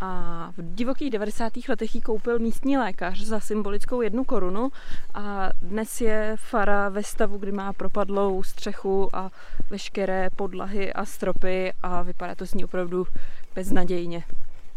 A 0.00 0.52
v 0.56 0.74
divokých 0.74 1.10
90. 1.10 1.52
letech 1.68 1.94
ji 1.94 2.00
koupil 2.00 2.38
místní 2.38 2.78
lékař 2.78 3.20
za 3.20 3.40
symbolickou 3.40 4.00
jednu 4.00 4.24
korunu 4.24 4.68
a 5.14 5.48
dnes 5.62 6.00
je 6.00 6.34
fara 6.38 6.88
ve 6.88 7.02
stavu, 7.02 7.38
kdy 7.38 7.52
má 7.52 7.72
propadlou 7.72 8.42
střechu 8.42 9.16
a 9.16 9.30
veškeré 9.70 10.30
podlahy 10.36 10.92
a 10.92 11.04
stropy 11.04 11.72
a 11.82 12.02
vypadá 12.02 12.34
to 12.34 12.46
z 12.46 12.54
ní 12.54 12.64
opravdu 12.64 13.06
beznadějně. 13.54 14.24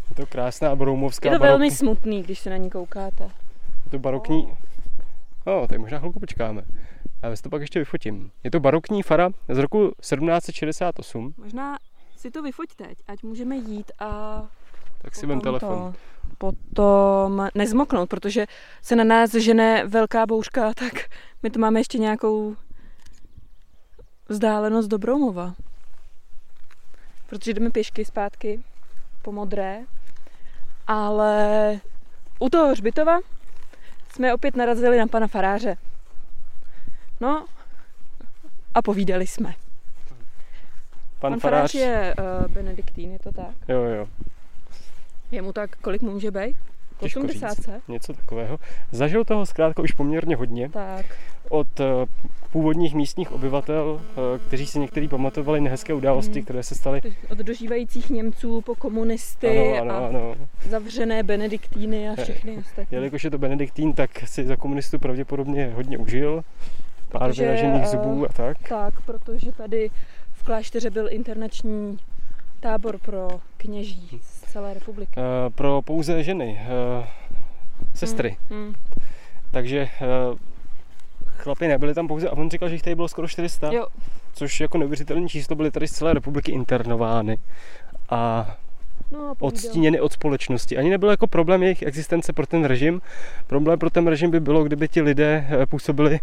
Je 0.08 0.14
to 0.16 0.26
krásná 0.26 0.76
broumovská 0.76 1.28
Je 1.28 1.38
to 1.38 1.44
barok- 1.44 1.48
velmi 1.48 1.70
smutný, 1.70 2.22
když 2.22 2.38
se 2.38 2.50
na 2.50 2.56
ní 2.56 2.70
koukáte. 2.70 3.24
Je 3.84 3.90
to 3.90 3.98
barokní... 3.98 4.52
No, 5.46 5.66
tak 5.68 5.78
možná 5.78 5.98
chvilku 5.98 6.20
počkáme. 6.20 6.62
Já 7.22 7.36
to 7.42 7.48
pak 7.50 7.60
ještě 7.60 7.78
vyfotím. 7.78 8.30
Je 8.44 8.50
to 8.50 8.60
barokní 8.60 9.02
fara 9.02 9.30
z 9.48 9.58
roku 9.58 9.92
1768, 10.00 11.34
Možná 11.36 11.76
si 12.16 12.30
to 12.30 12.42
vyfoť 12.42 12.68
teď, 12.76 12.98
ať 13.08 13.22
můžeme 13.22 13.56
jít 13.56 13.92
a 13.98 14.42
tak 15.02 15.14
si 15.14 15.26
vem 15.26 15.40
telefon. 15.40 15.92
To, 15.92 15.98
potom 16.38 17.48
nezmoknout, 17.54 18.08
protože 18.08 18.46
se 18.82 18.96
na 18.96 19.04
nás 19.04 19.30
žene 19.30 19.86
velká 19.86 20.26
bouřka, 20.26 20.74
tak 20.74 20.92
my 21.42 21.50
tu 21.50 21.60
máme 21.60 21.80
ještě 21.80 21.98
nějakou 21.98 22.56
vzdálenost 24.28 24.88
do 24.88 24.98
Broumova. 24.98 25.54
Protože 27.26 27.54
jdeme 27.54 27.70
pěšky 27.70 28.04
zpátky 28.04 28.60
po 29.22 29.32
modré, 29.32 29.80
ale 30.86 31.80
u 32.38 32.48
toho 32.48 32.68
hřbitova 32.68 33.18
jsme 34.12 34.34
opět 34.34 34.56
narazili 34.56 34.98
na 34.98 35.06
pana 35.06 35.26
faráře. 35.26 35.76
No 37.20 37.46
a 38.74 38.82
povídali 38.82 39.26
jsme. 39.26 39.54
Pan, 40.08 41.32
Pan 41.32 41.40
farář... 41.40 41.72
farář 41.72 41.74
je 41.74 42.14
uh, 42.18 42.48
benediktín, 42.48 43.12
je 43.12 43.18
to 43.18 43.32
tak? 43.32 43.54
Jo, 43.68 43.82
jo, 43.82 44.06
Je 45.30 45.42
mu 45.42 45.52
tak, 45.52 45.76
kolik 45.76 46.02
mu 46.02 46.10
může 46.10 46.30
být? 46.30 46.56
Těžko 46.98 47.20
80. 47.20 47.54
říct. 47.54 47.68
něco 47.88 48.12
takového. 48.12 48.58
Zažil 48.92 49.24
toho 49.24 49.46
zkrátka 49.46 49.82
už 49.82 49.92
poměrně 49.92 50.36
hodně 50.36 50.68
Tak. 50.68 51.06
od 51.48 51.80
eh, 51.80 51.84
původních 52.52 52.94
místních 52.94 53.32
obyvatel, 53.32 54.00
eh, 54.02 54.38
kteří 54.46 54.66
si 54.66 54.78
někteří 54.78 55.08
pamatovali 55.08 55.60
nehezké 55.60 55.94
události, 55.94 56.32
Hmm. 56.34 56.42
které 56.44 56.62
se 56.62 56.74
staly. 56.74 57.00
Od 57.30 57.38
dožívajících 57.38 58.10
Němců 58.10 58.60
po 58.60 58.74
komunisty 58.74 59.78
Ano, 59.78 59.80
ano, 59.80 60.04
a 60.04 60.08
ano. 60.08 60.34
zavřené 60.68 61.22
benediktíny 61.22 62.08
a 62.08 62.22
všechny 62.22 62.58
ostatní. 62.58 62.94
Jelikož 62.96 63.24
je 63.24 63.30
to 63.30 63.38
benediktín, 63.38 63.92
tak 63.92 64.10
si 64.28 64.44
za 64.44 64.56
komunistů 64.56 64.98
pravděpodobně 64.98 65.72
hodně 65.74 65.98
užil. 65.98 66.44
Pár 67.08 67.22
Protože, 67.30 67.42
vyražených 67.42 67.82
eh, 67.84 67.86
zubů 67.86 68.24
a 68.24 68.32
tak. 68.32 68.56
Tak, 68.68 69.00
protože 69.00 69.52
tady 69.52 69.90
v 70.32 70.42
klášteře 70.42 70.90
byl 70.90 71.08
internační 71.10 71.98
tábor 72.60 72.98
pro 72.98 73.28
kněží 73.56 74.20
z 74.22 74.39
celé 74.50 74.74
republiky. 74.74 75.12
Eh, 75.16 75.50
Pro 75.50 75.82
pouze 75.82 76.22
ženy, 76.22 76.60
eh, 76.60 77.06
sestry. 77.94 78.36
Hmm. 78.50 78.74
Takže 79.50 79.80
eh, 79.80 80.06
chlapi 81.26 81.68
nebyli 81.68 81.94
tam 81.94 82.08
pouze, 82.08 82.28
a 82.28 82.32
on 82.32 82.50
říkal, 82.50 82.68
že 82.68 82.74
jich 82.74 82.82
tady 82.82 82.94
bylo 82.94 83.08
skoro 83.08 83.28
400, 83.28 83.72
Jo, 83.72 83.86
což 84.34 84.60
jako 84.60 84.78
neuvěřitelné 84.78 85.28
číslo, 85.28 85.56
byly 85.56 85.70
tady 85.70 85.88
z 85.88 85.92
celé 85.92 86.14
republiky 86.14 86.52
internovány 86.52 87.38
a 88.10 88.54
no 89.10 89.34
odstíněny 89.38 90.00
od 90.00 90.12
společnosti. 90.12 90.76
Ani 90.76 90.90
nebyl 90.90 91.10
jako 91.10 91.26
problém 91.26 91.62
jejich 91.62 91.82
existence 91.82 92.32
pro 92.32 92.46
ten 92.46 92.64
režim. 92.64 93.00
Problém 93.46 93.78
pro 93.78 93.90
ten 93.90 94.06
režim 94.06 94.30
by 94.30 94.40
bylo, 94.40 94.64
kdyby 94.64 94.88
ti 94.88 95.02
lidé 95.02 95.48
působili 95.70 96.20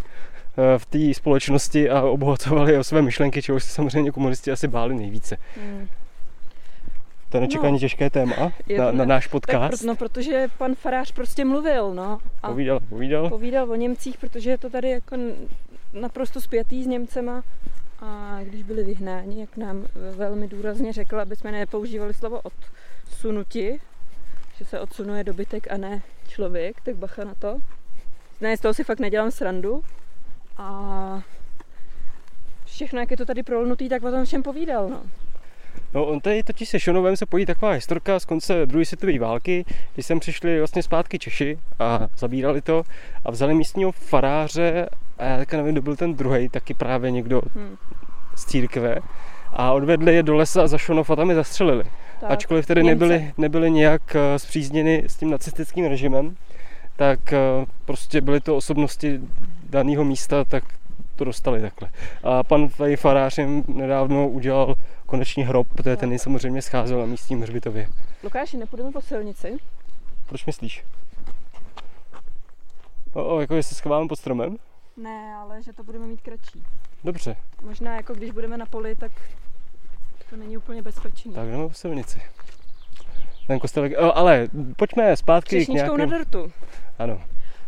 v 0.78 0.86
té 0.86 1.14
společnosti 1.14 1.90
a 1.90 2.02
obohacovali 2.02 2.78
o 2.78 2.84
své 2.84 3.02
myšlenky, 3.02 3.42
čehož 3.42 3.64
se 3.64 3.70
samozřejmě 3.70 4.12
komunisti 4.12 4.52
asi 4.52 4.68
báli 4.68 4.96
nejvíce. 4.96 5.38
Hmm. 5.56 5.88
To 7.30 7.38
je 7.38 7.42
nečekaně 7.42 7.72
No. 7.74 7.80
těžké 7.80 8.10
téma 8.10 8.52
Je 8.68 8.78
na, 8.80 8.92
na 8.92 9.06
náš 9.06 9.24
Tak, 9.26 9.32
podcast. 9.32 9.80
pro- 9.80 9.88
no, 9.88 9.96
protože 9.96 10.48
pan 10.58 10.76
farář 10.76 11.12
prostě 11.12 11.46
mluvil, 11.46 11.94
no. 11.94 12.20
A 12.44 12.48
Povídal, 12.50 12.80
povídal. 12.80 13.30
povídal 13.30 13.72
o 13.72 13.76
Němcích, 13.76 14.18
protože 14.18 14.50
je 14.50 14.58
to 14.58 14.70
tady 14.70 14.90
jako 14.90 15.18
naprosto 15.94 16.42
spjatý 16.42 16.84
s 16.84 16.88
Němcema. 16.88 17.44
A 18.02 18.40
když 18.44 18.64
byli 18.64 18.84
vyhnáni, 18.84 19.42
jak 19.42 19.58
nám 19.58 19.86
velmi 20.16 20.48
důrazně 20.48 20.94
řekl, 20.94 21.20
aby 21.20 21.36
jsme 21.36 21.52
nepoužívali 21.52 22.14
slovo 22.14 22.42
odsunuti, 23.06 23.80
že 24.58 24.66
se 24.66 24.80
odsunuje 24.80 25.24
dobytek 25.24 25.72
a 25.72 25.78
ne 25.78 26.02
člověk, 26.28 26.82
tak 26.82 26.96
bacha 26.96 27.24
na 27.24 27.34
to. 27.36 27.58
Ne, 28.42 28.58
z 28.58 28.60
toho 28.60 28.74
si 28.74 28.84
fakt 28.84 29.00
nedělám 29.00 29.32
srandu. 29.32 29.84
A 30.58 31.22
všechno, 32.66 33.00
jak 33.00 33.12
je 33.12 33.18
to 33.18 33.26
tady 33.26 33.44
prolnutý, 33.44 33.90
tak 33.90 34.04
o 34.04 34.12
tom 34.12 34.26
všem 34.26 34.44
povídal, 34.44 34.90
no. 34.90 35.02
No, 35.94 36.06
on 36.06 36.20
tady 36.20 36.44
totiž 36.44 36.70
se 36.70 36.80
Šonovem 36.80 37.18
se 37.18 37.26
pojí 37.26 37.46
taková 37.46 37.72
historka 37.72 38.20
z 38.20 38.26
konce 38.26 38.66
druhé 38.66 38.86
světové 38.86 39.20
války, 39.20 39.66
kdy 39.94 40.04
sem 40.04 40.20
přišli 40.20 40.60
vlastně 40.60 40.84
zpátky 40.84 41.20
Češi 41.20 41.58
a 41.80 42.08
zabírali 42.18 42.62
to 42.62 42.84
a 43.26 43.32
vzali 43.32 43.54
místního 43.54 43.92
faráře 43.92 44.90
a 45.18 45.26
já 45.26 45.38
teďka 45.38 45.58
nevím, 45.58 45.72
kdo 45.74 45.82
byl 45.82 45.96
ten 45.96 46.14
druhý, 46.14 46.50
taky 46.50 46.74
právě 46.74 47.12
někdo 47.12 47.42
Hm. 47.56 47.76
z 48.36 48.46
církve 48.46 48.96
a 49.54 49.72
odvedli 49.72 50.16
je 50.16 50.24
do 50.24 50.36
lesa 50.36 50.68
za 50.68 50.78
Šonov 50.78 51.10
a 51.10 51.16
tam 51.16 51.30
je 51.30 51.36
zastřelili. 51.36 51.84
Tak, 52.20 52.32
Ačkoliv 52.32 52.66
tedy 52.66 52.84
Němce. 52.84 53.06
nebyli, 53.06 53.32
nebyli 53.38 53.72
nějak 53.72 54.16
eh, 54.16 54.40
zpřízněni 54.40 55.04
s 55.08 55.16
tím 55.16 55.30
nacistickým 55.30 55.86
režimem, 55.86 56.36
tak 56.96 57.34
eh, 57.34 57.40
prostě 57.86 58.22
byly 58.22 58.40
to 58.42 58.56
osobnosti 58.56 59.20
daného 59.70 60.04
místa, 60.04 60.44
tak 60.44 60.64
to 61.16 61.24
dostali 61.26 61.62
takhle. 61.62 61.90
A 62.24 62.44
pan 62.44 62.70
tady 62.70 62.96
farář 62.96 63.38
jim 63.38 63.64
nedávno 63.68 64.28
udělal 64.28 64.76
konečný 65.08 65.44
hrob, 65.44 65.68
protože 65.76 65.98
ten 65.98 66.20
samozřejmě 66.20 66.62
scházel 66.62 67.00
na 67.00 67.06
místním 67.06 67.42
hřbitově. 67.42 67.88
Lukáši, 68.24 68.58
nepůjdeme 68.58 68.92
po 68.92 69.02
silnici? 69.02 69.58
Proč 70.30 70.46
myslíš? 70.46 70.86
O, 73.14 73.36
o 73.36 73.42
jako 73.42 73.56
jestli 73.56 73.76
schováme 73.76 74.08
pod 74.08 74.16
stromem? 74.20 74.58
Ne, 74.98 75.36
ale 75.36 75.64
že 75.64 75.74
to 75.74 75.84
budeme 75.84 76.06
mít 76.08 76.22
kratší. 76.22 76.64
Dobře, 77.04 77.36
Možná 77.62 77.96
jako 77.96 78.14
když 78.14 78.32
budeme 78.32 78.58
na 78.58 78.66
poli, 78.66 78.96
tak 78.96 79.12
to 80.30 80.36
není 80.36 80.58
úplně 80.58 80.82
bezpečný. 80.82 81.34
tak 81.34 81.48
jdeme 81.48 81.68
po 81.68 81.74
silnici. 81.74 82.22
Ten 83.48 83.60
kostelek, 83.60 83.94
o, 83.98 84.18
ale 84.18 84.48
pojďme 84.78 85.18
zpátky 85.18 85.48
k 85.48 85.60
Třešničkou 85.60 85.98
na 85.98 86.06
nějakým... 86.06 86.18
dortu. 86.32 86.52
Ano, 87.00 87.22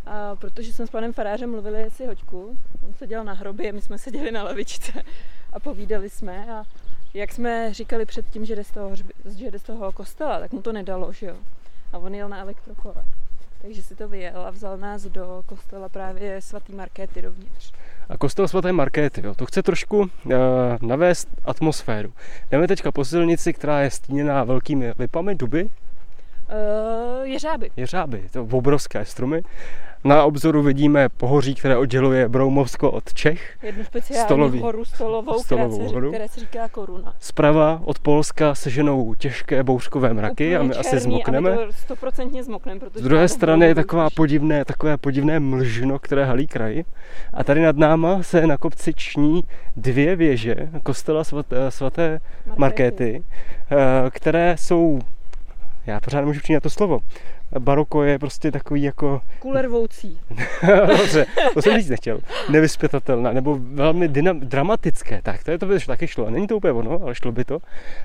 A 0.06 0.36
protože 0.36 0.72
jsme 0.72 0.86
s 0.86 0.90
panem 0.90 1.12
farářem 1.12 1.50
mluvili 1.50 1.84
asi 1.84 2.06
hoďku, 2.06 2.58
on 2.86 2.94
seděl 2.94 3.24
na 3.24 3.32
hrobě, 3.32 3.72
my 3.72 3.80
jsme 3.82 3.98
seděli 3.98 4.30
na 4.32 4.42
lavičce 4.42 5.02
a 5.52 5.60
povídali 5.60 6.10
jsme 6.10 6.52
a 6.54 6.64
jak 7.14 7.32
jsme 7.32 7.74
říkali 7.74 8.06
předtím, 8.06 8.44
že 8.44 8.56
jde 8.56 8.64
z 8.64 8.70
toho, 8.70 8.96
že 8.96 9.04
jde 9.50 9.58
z 9.58 9.62
toho 9.62 9.92
kostela, 9.92 10.40
tak 10.40 10.52
mu 10.52 10.62
to 10.62 10.72
nedalo, 10.72 11.12
že 11.12 11.26
jo. 11.26 11.36
A 11.92 11.98
on 11.98 12.14
jel 12.14 12.28
na 12.28 12.38
elektrokole. 12.38 13.02
Takže 13.62 13.82
si 13.82 13.94
to 13.94 14.08
vyjel 14.08 14.40
a 14.46 14.50
vzal 14.50 14.76
nás 14.76 15.02
do 15.02 15.42
kostela 15.46 15.88
právě 15.88 16.40
svatý 16.42 16.72
Markéty 16.74 17.22
dovnitř. 17.22 17.72
a 18.08 18.16
kostel 18.16 18.48
svaté 18.48 18.72
Markéty, 18.72 19.26
jo, 19.26 19.34
to 19.34 19.46
chce 19.46 19.62
trošku 19.62 19.98
uh, 19.98 20.08
navést 20.82 21.28
atmosféru. 21.44 22.12
Jdeme 22.50 22.68
teďka 22.68 22.92
po 22.92 23.04
silnici, 23.04 23.52
která 23.52 23.80
je 23.80 23.90
stíněná 23.90 24.44
velkými 24.44 24.92
lipami, 24.98 25.34
duby, 25.34 25.70
Uh, 27.20 27.26
jeřáby. 27.26 27.70
jeřáby, 27.76 28.28
to 28.32 28.42
obrovské 28.42 29.04
stromy. 29.04 29.42
Na 30.04 30.24
obzoru 30.24 30.62
vidíme 30.62 31.08
pohoří, 31.08 31.54
které 31.54 31.76
odděluje 31.76 32.28
Broumovsko 32.28 32.90
od 32.90 33.14
Čech. 33.14 33.58
Jednu 33.62 33.84
speciální 33.84 34.24
Stolový. 34.24 34.58
horu 34.60 34.84
stolovou, 34.84 35.42
Stolovou 35.42 35.76
která, 35.76 35.88
se, 35.88 35.94
horu. 35.94 36.08
které 36.10 36.28
se 36.28 36.40
říká 36.40 36.68
koruna. 36.68 37.14
Zprava 37.18 37.80
od 37.84 37.98
Polska 37.98 38.54
se 38.54 38.70
ženou 38.70 39.14
těžké 39.14 39.62
bouřkové 39.62 40.14
mraky 40.14 40.56
a 40.56 40.62
my 40.62 40.68
Úplně 40.68 40.80
asi 40.80 40.90
černý 40.90 41.02
zmokneme. 41.02 41.50
A 41.52 41.60
my 41.60 41.66
to 41.66 41.72
stoprocentně 41.72 42.44
zmokneme, 42.44 42.80
protože 42.80 42.98
Z 42.98 43.02
druhé 43.02 43.28
strany 43.28 43.66
je 43.66 43.74
taková 43.74 44.08
podivné, 44.10 44.64
takové 44.64 44.96
podivné 44.96 45.40
mlžno, 45.40 45.98
které 45.98 46.24
halí 46.24 46.46
kraj. 46.46 46.82
A 47.34 47.44
tady 47.44 47.62
nad 47.62 47.76
náma 47.76 48.22
se 48.22 48.46
na 48.46 48.56
kopci 48.56 48.94
ční 48.94 49.44
dvě 49.76 50.16
věže 50.16 50.54
kostela 50.82 51.24
svaté, 51.24 51.70
svaté 51.70 52.20
Markéty, 52.56 53.22
eh, 53.70 53.76
které 54.10 54.56
jsou, 54.58 54.98
já 55.86 56.00
pořád 56.00 56.20
nemůžu 56.20 56.40
přijít 56.40 56.54
na 56.56 56.60
to 56.60 56.70
slovo, 56.70 56.98
baroko 57.58 58.02
je 58.02 58.18
prostě 58.18 58.52
takový 58.52 58.82
jako, 58.82 59.20
Kulervoucí. 59.38 60.20
dobře, 60.86 61.26
to 61.54 61.62
jsem 61.62 61.78
říct 61.78 61.88
nechtěl, 61.88 62.20
nevyspětatelná, 62.50 63.32
nebo 63.32 63.58
velmi 63.60 64.08
dynam, 64.08 64.40
dramatické, 64.40 65.20
tak 65.22 65.44
to 65.44 65.50
je 65.50 65.58
to 65.58 65.66
by 65.66 65.80
taky 65.80 66.08
šlo, 66.08 66.30
není 66.30 66.46
to 66.46 66.56
úplně 66.56 66.72
ono, 66.72 67.02
ale 67.02 67.14
šlo 67.14 67.32
by 67.32 67.44
to. 67.44 67.58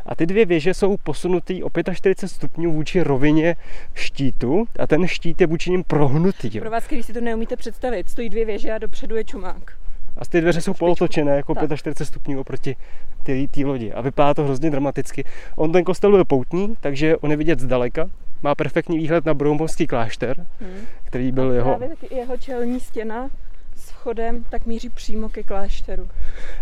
A 0.06 0.16
ty 0.16 0.26
dvě 0.26 0.46
věže 0.46 0.74
jsou 0.74 0.98
posunutý 0.98 1.64
o 1.64 1.70
45 1.94 2.30
stupňů 2.30 2.72
vůči 2.72 3.02
rovině 3.02 3.56
štítu 3.94 4.66
a 4.80 4.88
ten 4.88 5.08
štít 5.08 5.42
je 5.42 5.48
vůči 5.48 5.72
ním 5.72 5.84
prohnutý. 5.84 6.50
Jo. 6.54 6.62
Pro 6.62 6.72
vás, 6.72 6.88
když 6.88 7.06
si 7.06 7.14
to 7.14 7.22
neumíte 7.22 7.56
představit, 7.56 8.10
stojí 8.10 8.30
dvě 8.30 8.46
věže 8.46 8.72
a 8.72 8.78
dopředu 8.78 9.16
je 9.16 9.24
čumák. 9.24 9.78
A 10.18 10.26
ty 10.26 10.42
dveře 10.42 10.62
jsou 10.62 10.74
polotočené 10.74 11.36
jako 11.36 11.56
Tak. 11.56 11.76
45 11.76 12.06
stupňů 12.06 12.40
oproti 12.40 12.76
té 13.24 13.66
lodi. 13.66 13.94
A 13.94 14.02
vypadá 14.02 14.34
to 14.34 14.44
hrozně 14.44 14.70
dramaticky. 14.70 15.24
On 15.56 15.72
ten 15.72 15.84
kostel 15.84 16.12
byl 16.12 16.26
poutní, 16.26 16.76
takže 16.82 17.18
on 17.18 17.32
je 17.32 17.38
vidět 17.38 17.60
zdaleka. 17.60 18.10
Má 18.46 18.56
perfektní 18.56 18.98
výhled 18.98 19.26
na 19.26 19.34
Broumovský 19.34 19.88
klášter, 19.88 20.46
Hmm. 20.62 20.86
který 21.04 21.32
byl 21.32 21.52
jeho... 21.52 21.76
Právě 21.76 21.96
taky 21.98 22.16
jeho 22.16 22.38
čelní 22.38 22.80
stěna 22.80 23.30
s 23.76 23.90
vchodem 23.90 24.44
tak 24.50 24.66
míří 24.66 24.90
přímo 24.90 25.30
ke 25.30 25.44
klášteru. 25.44 26.08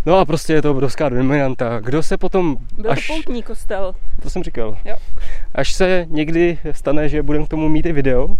No 0.05 0.17
a 0.17 0.25
prostě 0.25 0.53
je 0.53 0.61
to 0.61 0.71
obrovská 0.71 1.09
dominanta. 1.09 1.79
Kdo 1.79 2.03
se 2.03 2.17
potom, 2.17 2.57
Byl 2.77 2.91
až, 2.91 3.07
to 3.07 3.13
poutní 3.13 3.43
kostel. 3.43 3.95
to 4.21 4.29
jsem 4.29 4.43
říkal, 4.43 4.77
Jo. 4.85 4.95
až 5.55 5.73
se 5.73 6.05
někdy 6.09 6.57
stane, 6.71 7.09
že 7.09 7.23
budeme 7.23 7.45
k 7.45 7.49
tomu 7.49 7.69
mít 7.69 7.85
i 7.85 7.91
video 7.91 8.37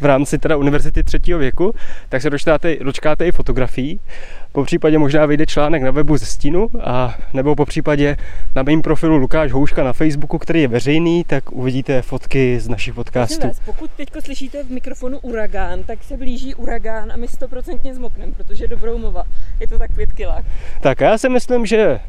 v 0.00 0.04
rámci 0.04 0.38
teda 0.38 0.56
univerzity 0.56 1.02
třetího 1.02 1.38
věku, 1.38 1.74
tak 2.08 2.22
se 2.22 2.30
dočkáte, 2.30 2.76
dočkáte 2.76 3.26
i 3.26 3.32
fotografií. 3.32 4.00
Po 4.52 4.64
případě 4.64 4.98
možná 4.98 5.26
vyjde 5.26 5.46
článek 5.46 5.82
na 5.82 5.90
webu 5.90 6.16
ze 6.16 6.26
stínu, 6.26 6.68
a 6.80 7.14
nebo 7.32 7.56
po 7.56 7.66
případě 7.66 8.16
na 8.56 8.62
mém 8.62 8.82
profilu 8.82 9.16
Lukáš 9.16 9.52
Houška 9.52 9.84
na 9.84 9.92
Facebooku, 9.92 10.38
který 10.38 10.62
je 10.62 10.68
veřejný, 10.68 11.24
tak 11.24 11.52
uvidíte 11.52 12.02
fotky 12.02 12.60
z 12.60 12.68
našich 12.68 12.94
podcastů. 12.94 13.46
vás, 13.48 13.60
pokud 13.64 13.90
teď 13.90 14.08
slyšíte 14.20 14.64
v 14.64 14.70
mikrofonu 14.70 15.18
uragán, 15.18 15.82
tak 15.82 16.02
se 16.02 16.16
blíží 16.16 16.54
uragán 16.54 17.12
a 17.12 17.16
my 17.16 17.28
stoprocentně 17.28 17.94
zmokneme, 17.94 18.32
protože 18.32 18.68
do 18.68 18.76
Broumova 18.76 19.24
je 19.60 19.68
to 19.68 19.78
tak 19.78 19.94
pět 19.94 20.12
kilák. 20.12 20.44
Tak 20.80 21.02
a 21.02 21.04
já 21.04 21.18
si 21.18 21.28
myslím, 21.28 21.66
že 21.66 22.00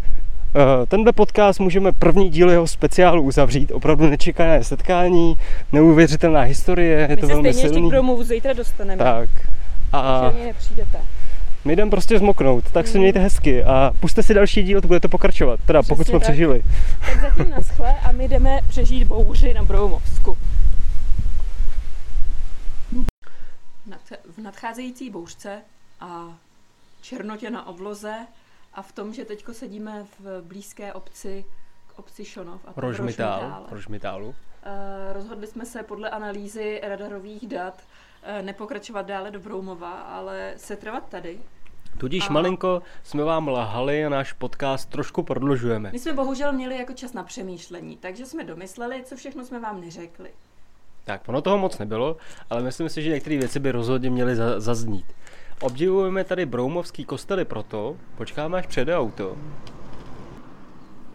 tenhle 0.88 1.12
podcast 1.12 1.60
můžeme 1.60 1.92
první 1.92 2.30
díl 2.30 2.50
jeho 2.50 2.68
speciálu 2.68 3.22
uzavřít. 3.22 3.72
Opravdu 3.72 4.08
nečekané 4.10 4.64
setkání, 4.64 5.38
neuvěřitelná 5.72 6.42
historie, 6.42 7.00
je 7.00 7.08
My 7.08 7.16
to 7.18 7.22
se 7.28 7.34
velmi 7.34 7.54
stejně 7.54 7.66
ještě 7.68 7.74
silný. 7.74 7.90
k 7.90 7.92
Broumovu 7.92 8.24
zítra 8.24 8.54
dostaneme. 8.54 9.04
Tak. 9.04 9.30
A 9.94 10.22
Takže 10.32 10.46
nepřijdete. 10.46 10.98
my 11.66 11.76
jdeme 11.76 11.92
prostě 11.92 12.20
zmoknout, 12.20 12.72
tak 12.72 12.88
se 12.88 12.98
Mm. 12.98 13.02
mějte 13.02 13.20
hezky 13.20 13.64
a 13.64 13.92
puste 14.00 14.24
si 14.24 14.34
další 14.34 14.64
díl, 14.64 14.82
to 14.82 14.88
budete 14.88 15.08
pokračovat, 15.08 15.60
teda 15.66 15.84
pokud 15.84 15.94
Přesně 15.96 16.12
jsme 16.12 16.20
tak. 16.20 16.28
přežili. 16.28 16.64
Tak 17.06 17.22
zatím 17.22 17.50
naschle 17.50 17.96
a 18.04 18.12
my 18.12 18.28
jdeme 18.28 18.60
přežít 18.68 19.08
bouři 19.08 19.54
na 19.54 19.64
Broumovsku. 19.64 20.38
V 24.38 24.42
nadcházející 24.44 25.10
bouřce 25.10 25.58
a 26.00 26.26
černotě 27.02 27.50
na 27.50 27.68
obloze 27.68 28.14
a 28.74 28.82
v 28.82 28.92
tom, 28.92 29.14
že 29.14 29.26
teďko 29.26 29.54
sedíme 29.54 30.06
v 30.20 30.42
blízké 30.42 30.94
obci 30.94 31.46
k 31.88 32.00
obci 32.00 32.26
Šonov 32.26 32.62
a 32.68 32.74
Rožmitále. 32.76 33.64
Rožmitálu. 33.72 34.36
Eh, 34.64 35.14
Rozhodli 35.14 35.48
jsme 35.48 35.66
se 35.66 35.84
podle 35.84 36.10
analýzy 36.10 36.82
radarových 36.84 37.48
dat 37.48 37.84
eh, 38.24 38.42
nepokračovat 38.42 39.06
dále 39.06 39.32
do 39.32 39.40
Broumova, 39.40 39.92
ale 40.02 40.54
setrvat 40.58 41.04
tady. 41.10 41.40
Tudíž 41.98 42.30
A- 42.30 42.34
malinko 42.34 42.82
jsme 43.04 43.24
vám 43.24 43.48
lhali 43.48 44.06
a 44.06 44.10
náš 44.10 44.34
podcast 44.34 44.90
trošku 44.90 45.24
prodlužujeme. 45.24 45.90
My 45.92 46.00
jsme 46.00 46.14
bohužel 46.14 46.54
měli 46.54 46.78
jako 46.78 46.94
čas 46.94 47.14
na 47.14 47.24
přemýšlení, 47.24 47.98
takže 47.98 48.26
jsme 48.26 48.44
domysleli, 48.44 49.04
co 49.06 49.16
všechno 49.16 49.46
jsme 49.46 49.60
vám 49.60 49.82
neřekli. 49.82 50.30
Tak, 51.04 51.22
ono 51.28 51.42
toho 51.42 51.58
moc 51.58 51.78
nebylo, 51.78 52.18
ale 52.50 52.62
myslím 52.64 52.90
si, 52.90 53.02
že 53.02 53.10
některé 53.10 53.38
věci 53.38 53.60
by 53.60 53.72
rozhodně 53.72 54.10
měly 54.10 54.36
za- 54.36 54.60
zaznít. 54.60 55.06
Obdivujeme 55.62 56.24
tady 56.24 56.46
Broumovský 56.46 57.06
kostely 57.06 57.46
proto, 57.46 57.98
počkáme 58.18 58.58
až 58.58 58.68
přede 58.68 58.98
auto, 58.98 59.38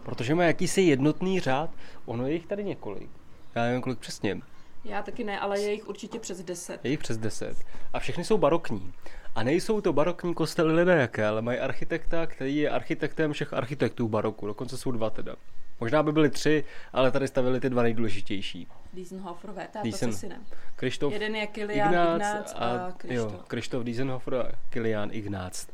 protože 0.03 0.35
má 0.35 0.43
jakýsi 0.43 0.81
jednotný 0.81 1.39
řád, 1.39 1.69
ono 2.05 2.27
je 2.27 2.33
jich 2.33 2.45
tady 2.45 2.63
několik. 2.63 3.09
Já 3.55 3.63
nevím, 3.63 3.81
kolik 3.81 3.99
přesně, 3.99 4.41
Já 4.85 5.03
taky 5.03 5.23
ne, 5.23 5.39
ale 5.39 5.59
je 5.59 5.71
jich 5.71 5.87
určitě 5.87 6.19
přes 6.19 6.43
10. 6.43 6.85
je 6.85 6.91
jich 6.91 6.99
přes 6.99 7.17
10. 7.17 7.57
A 7.93 7.99
všechny 7.99 8.23
jsou 8.23 8.37
barokní. 8.37 8.93
A 9.35 9.43
nejsou 9.43 9.81
to 9.81 9.93
barokní 9.93 10.33
kostely 10.33 10.73
lidé 10.73 10.95
jaké, 10.95 11.27
ale 11.27 11.41
mají 11.41 11.59
architekta, 11.59 12.25
který 12.25 12.57
je 12.57 12.69
architektem 12.69 13.33
všech 13.33 13.53
architektů 13.53 14.07
baroku, 14.07 14.47
dokonce 14.47 14.77
jsou 14.77 14.91
dva 14.91 15.09
teda. 15.09 15.35
Možná 15.79 16.03
by 16.03 16.11
byly 16.11 16.29
tři, 16.29 16.63
ale 16.93 17.11
tady 17.11 17.27
stavili 17.27 17.59
ty 17.59 17.69
dva 17.69 17.83
nejdůležitější. 17.83 18.67
Diesenhoferové, 18.97 19.67
táta 19.71 19.83
Diesen- 19.83 20.11
se 20.11 20.17
synem. 20.19 20.45
Krištof 20.75 21.13
Jeden 21.13 21.35
je 21.35 21.47
Kilian 21.47 21.93
Ignác 21.93 22.53
a, 22.55 22.87
jo, 22.87 22.93
Krištof. 22.97 23.47
Krištof 23.47 23.83
Diesenhofer 23.83 24.35
a 24.35 24.51
Kilian 24.69 25.09
Ignác. 25.11 25.67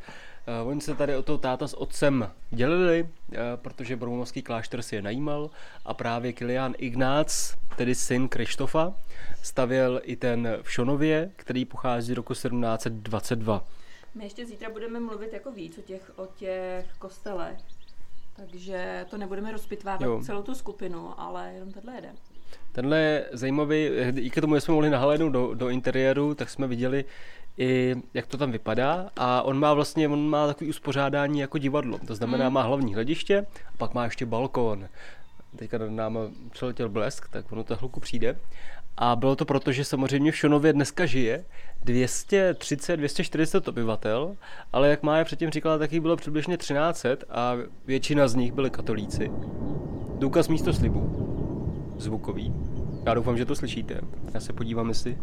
Uh, 0.62 0.68
oni 0.70 0.82
se 0.82 0.96
tady 0.96 1.16
o 1.16 1.24
toho 1.24 1.38
táta 1.38 1.68
s 1.68 1.74
otcem 1.74 2.32
dělili, 2.50 3.04
uh, 3.04 3.38
protože 3.56 3.96
Broumovský 3.96 4.42
klášter 4.42 4.82
si 4.82 4.96
je 4.96 5.02
najímal 5.02 5.50
a 5.86 5.94
právě 5.94 6.34
Kilian 6.34 6.74
Ignác, 6.78 7.54
tedy 7.78 7.96
syn 7.96 8.28
Krištofa, 8.28 8.94
stavěl 9.42 10.02
i 10.04 10.16
ten 10.16 10.58
v 10.62 10.72
Šonově, 10.72 11.32
který 11.36 11.66
pochází 11.66 12.14
z 12.14 12.16
roku 12.16 12.34
1722. 12.34 13.64
My 14.16 14.24
ještě 14.24 14.46
zítra 14.46 14.70
budeme 14.70 15.00
mluvit 15.00 15.34
jako 15.34 15.52
víc 15.52 15.78
o 15.78 15.82
těch, 15.82 16.12
o 16.16 16.26
těch 16.26 16.86
kostelech. 17.00 17.58
Takže 18.36 19.06
to 19.10 19.18
nebudeme 19.18 19.52
rozpitvávat 19.52 20.02
Jo. 20.02 20.22
celou 20.24 20.42
tu 20.42 20.56
skupinu, 20.56 21.20
ale 21.20 21.54
jenom 21.54 21.72
tenhle 21.72 21.96
jeden. 21.96 22.16
Tenhle 22.74 23.00
je 23.00 23.26
zajímavý, 23.32 23.90
díky 24.12 24.42
tomu, 24.42 24.56
že 24.56 24.62
jsme 24.62 24.74
mohli 24.74 24.90
nahlédnout 24.90 25.30
do, 25.30 25.54
do 25.54 25.70
interiéru, 25.70 26.36
tak 26.36 26.50
jsme 26.50 26.68
viděli 26.68 27.06
i 27.58 27.96
jak 28.14 28.28
to 28.28 28.38
tam 28.38 28.52
vypadá 28.52 29.10
a 29.16 29.42
on 29.42 29.60
má 29.60 29.74
vlastně, 29.74 30.08
on 30.08 30.30
má 30.30 30.48
takový 30.48 30.70
uspořádání 30.70 31.40
jako 31.40 31.58
divadlo, 31.58 31.98
to 32.08 32.16
znamená 32.16 32.46
Hmm. 32.46 32.54
má 32.54 32.62
hlavní 32.62 32.94
hlediště 32.94 33.46
a 33.74 33.78
pak 33.78 33.94
má 33.94 34.04
ještě 34.04 34.26
balkón. 34.26 34.88
Teďka 35.56 35.78
nad 35.78 35.92
náma 35.92 36.20
přeletěl 36.52 36.90
blesk, 36.90 37.30
tak 37.30 37.52
ono 37.52 37.64
to 37.64 37.76
chvilku 37.76 38.00
přijde. 38.00 38.38
A 38.98 39.16
bylo 39.16 39.36
to 39.36 39.46
proto, 39.46 39.72
že 39.72 39.86
samozřejmě 39.86 40.32
v 40.32 40.38
Šonově 40.38 40.74
dneska 40.74 41.06
žije 41.06 41.46
230-240 41.86 43.70
obyvatel, 43.70 44.36
ale 44.74 44.90
jak 44.90 45.04
Mája 45.04 45.26
předtím 45.26 45.50
říkala, 45.50 45.78
tak 45.78 45.92
jich 45.92 46.02
bylo 46.02 46.16
přibližně 46.16 46.58
1300 46.58 47.26
a 47.30 47.56
většina 47.86 48.28
z 48.28 48.36
nich 48.36 48.52
byli 48.52 48.70
katolíci. 48.70 49.32
Důkaz 50.20 50.48
místo 50.48 50.74
slibu. 50.74 51.23
Zvukový. 51.98 52.54
Já 53.06 53.14
doufám, 53.14 53.38
že 53.38 53.46
to 53.46 53.56
slyšíte. 53.56 54.02
Já 54.34 54.40
se 54.40 54.54
podívám, 54.54 54.90
jestli... 54.90 55.18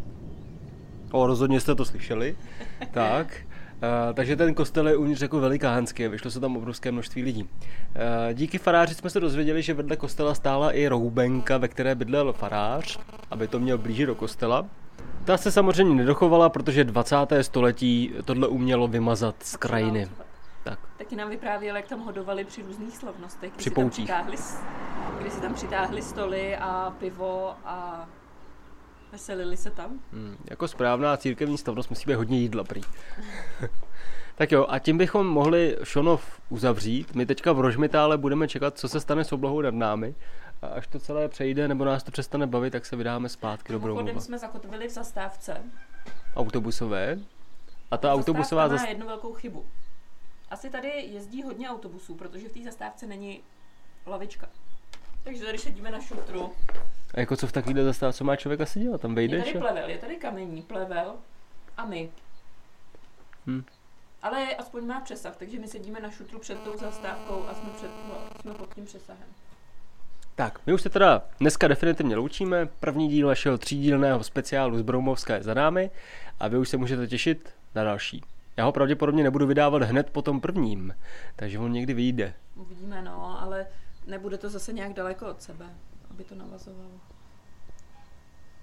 O, 1.13 1.27
rozhodně 1.27 1.61
jste 1.61 1.75
to 1.75 1.85
slyšeli. 1.85 2.37
tak. 2.91 3.37
Uh, 3.83 4.15
takže 4.15 4.37
ten 4.37 4.55
kostel 4.55 4.89
je 4.89 4.97
uvnitř 4.97 5.23
jako 5.23 5.41
velikánský, 5.41 6.09
vyšlo 6.09 6.31
se 6.31 6.41
tam 6.41 6.57
obrovské 6.57 6.93
množství 6.93 7.23
lidí. 7.23 7.43
Uh, 7.43 7.49
díky 8.33 8.59
faráři 8.59 8.95
jsme 8.95 9.11
se 9.11 9.21
dozvěděli, 9.21 9.63
že 9.63 9.75
vedle 9.75 9.97
kostela 9.97 10.35
stála 10.35 10.73
i 10.73 10.89
roubenka, 10.89 11.59
ve 11.59 11.69
které 11.69 11.95
bydlel 11.95 12.33
farář, 12.33 12.99
aby 13.31 13.49
to 13.49 13.61
měl 13.61 13.79
blíže 13.79 14.07
do 14.07 14.15
kostela. 14.15 14.67
Ta 15.25 15.37
se 15.37 15.53
samozřejmě 15.53 15.95
nedochovala, 15.95 16.49
protože 16.49 16.85
20. 16.85 17.17
století 17.43 18.13
tohle 18.25 18.49
umělo 18.49 18.89
vymazat 18.89 19.35
z 19.43 19.57
krajiny. 19.57 20.09
Tak. 20.65 20.79
Taky 20.97 21.17
nám 21.17 21.29
vyprávěli, 21.31 21.79
jak 21.79 21.89
tam 21.89 22.01
hodovali 22.01 22.45
při 22.45 22.63
různých 22.63 22.97
slavnostech. 22.97 23.53
Při 23.53 23.71
poutích. 23.71 24.11
Kdy 25.19 25.31
si 25.31 25.41
tam 25.41 25.55
přitáhli 25.55 26.03
stoly 26.03 26.57
a 26.57 26.95
pivo 26.99 27.55
a 27.65 28.09
veselili 29.13 29.57
se 29.57 29.71
tam. 29.71 30.01
Hmm, 30.13 30.37
jako 30.51 30.69
správná 30.69 31.17
církevní 31.17 31.59
stavnost 31.59 31.91
musí 31.91 32.07
být 32.07 32.15
hodně 32.15 32.39
jídla 32.39 32.65
prý. 32.65 32.81
tak 34.35 34.53
jo, 34.53 34.67
a 34.69 34.79
tím 34.79 34.99
bychom 34.99 35.27
mohli 35.27 35.77
Šonov 35.83 36.41
uzavřít. 36.49 37.15
My 37.15 37.27
teďka 37.27 37.53
v 37.53 37.61
Rožmitále 37.61 38.19
budeme 38.19 38.49
čekat, 38.49 38.79
co 38.79 38.89
se 38.89 39.01
stane 39.01 39.25
s 39.25 39.33
oblohou 39.33 39.61
nad 39.61 39.75
námi. 39.75 40.15
A 40.63 40.67
až 40.67 40.87
to 40.87 40.99
celé 40.99 41.29
přejde, 41.29 41.69
nebo 41.69 41.85
nás 41.85 42.03
to 42.03 42.11
přestane 42.11 42.47
bavit, 42.47 42.71
tak 42.71 42.87
se 42.87 42.97
vydáme 42.97 43.29
zpátky 43.29 43.73
do 43.73 43.81
Broumova. 43.81 44.21
jsme 44.21 44.39
zakotvili 44.39 44.89
v 44.89 44.91
zastávce. 44.91 45.63
Autobusové. 46.37 47.19
A 47.91 47.97
ta 47.97 48.13
autobusová 48.13 48.69
zastávka 48.69 48.85
má 48.85 48.91
jednu 48.91 49.07
velkou 49.07 49.33
chybu. 49.33 49.65
Asi 50.51 50.71
tady 50.71 50.89
jezdí 50.89 51.43
hodně 51.43 51.71
autobusů, 51.71 52.15
protože 52.15 52.49
v 52.49 52.53
té 52.53 52.63
zastávce 52.65 53.07
není 53.07 53.41
lavička. 54.07 54.49
Takže 55.25 55.45
tady 55.45 55.59
sedíme 55.59 55.91
na 55.91 56.01
šutru. 56.01 56.53
A 57.15 57.21
jako 57.21 57.37
co 57.37 57.47
v 57.47 57.53
takovýhle 57.53 57.85
zastávce 57.85 58.25
má 58.25 58.37
člověk 58.37 58.61
asi 58.61 58.81
dělat? 58.81 59.01
Tam 59.01 59.15
vejdeš? 59.15 59.47
Je 59.47 59.53
tady 59.53 59.59
plevel, 59.59 59.91
je 59.91 59.99
tady 59.99 60.17
kamení, 60.17 60.63
plevel 60.63 61.15
a 61.77 61.87
my. 61.87 62.11
Hm. 63.47 63.65
Ale 64.23 64.55
aspoň 64.55 64.87
má 64.87 65.01
přesah, 65.01 65.37
takže 65.37 65.59
my 65.59 65.69
sedíme 65.69 66.01
na 66.01 66.11
šutru 66.11 66.39
před 66.39 66.61
tou 66.61 66.79
zastávkou 66.79 67.45
a 67.49 67.55
jsme, 67.55 67.71
před, 67.77 67.91
no, 68.09 68.15
jsme 68.41 68.55
pod 68.55 68.75
tím 68.75 68.85
přesahem. 68.85 69.29
Tak, 70.35 70.67
my 70.67 70.73
už 70.73 70.83
se 70.83 70.89
teda 70.91 71.23
dneska 71.41 71.69
definitivně 71.69 72.17
loučíme. 72.17 72.69
První 72.81 73.09
díl 73.09 73.29
našeho 73.29 73.59
třídílného 73.59 74.25
speciálu 74.25 74.79
z 74.79 74.83
Broumovska 74.83 75.35
je 75.35 75.43
za 75.43 75.55
námi 75.55 75.91
a 76.41 76.49
vy 76.49 76.59
už 76.59 76.69
se 76.69 76.77
můžete 76.77 77.07
těšit 77.07 77.55
na 77.75 77.85
další. 77.85 78.23
Já 78.61 78.67
ho 78.67 78.73
pravděpodobně 78.73 79.23
nebudu 79.23 79.47
vydávat 79.47 79.83
hned 79.83 80.11
po 80.11 80.23
tom 80.23 80.41
prvním, 80.41 80.95
takže 81.37 81.59
on 81.59 81.73
někdy 81.73 81.95
vyjde. 81.95 82.35
Uvidíme, 82.55 83.03
no, 83.03 83.41
ale 83.43 83.67
nebude 84.07 84.39
to 84.39 84.51
zase 84.51 84.73
nějak 84.73 84.93
daleko 84.93 85.31
od 85.31 85.43
sebe, 85.43 85.67
aby 86.11 86.25
to 86.25 86.35
navazovalo. 86.35 87.01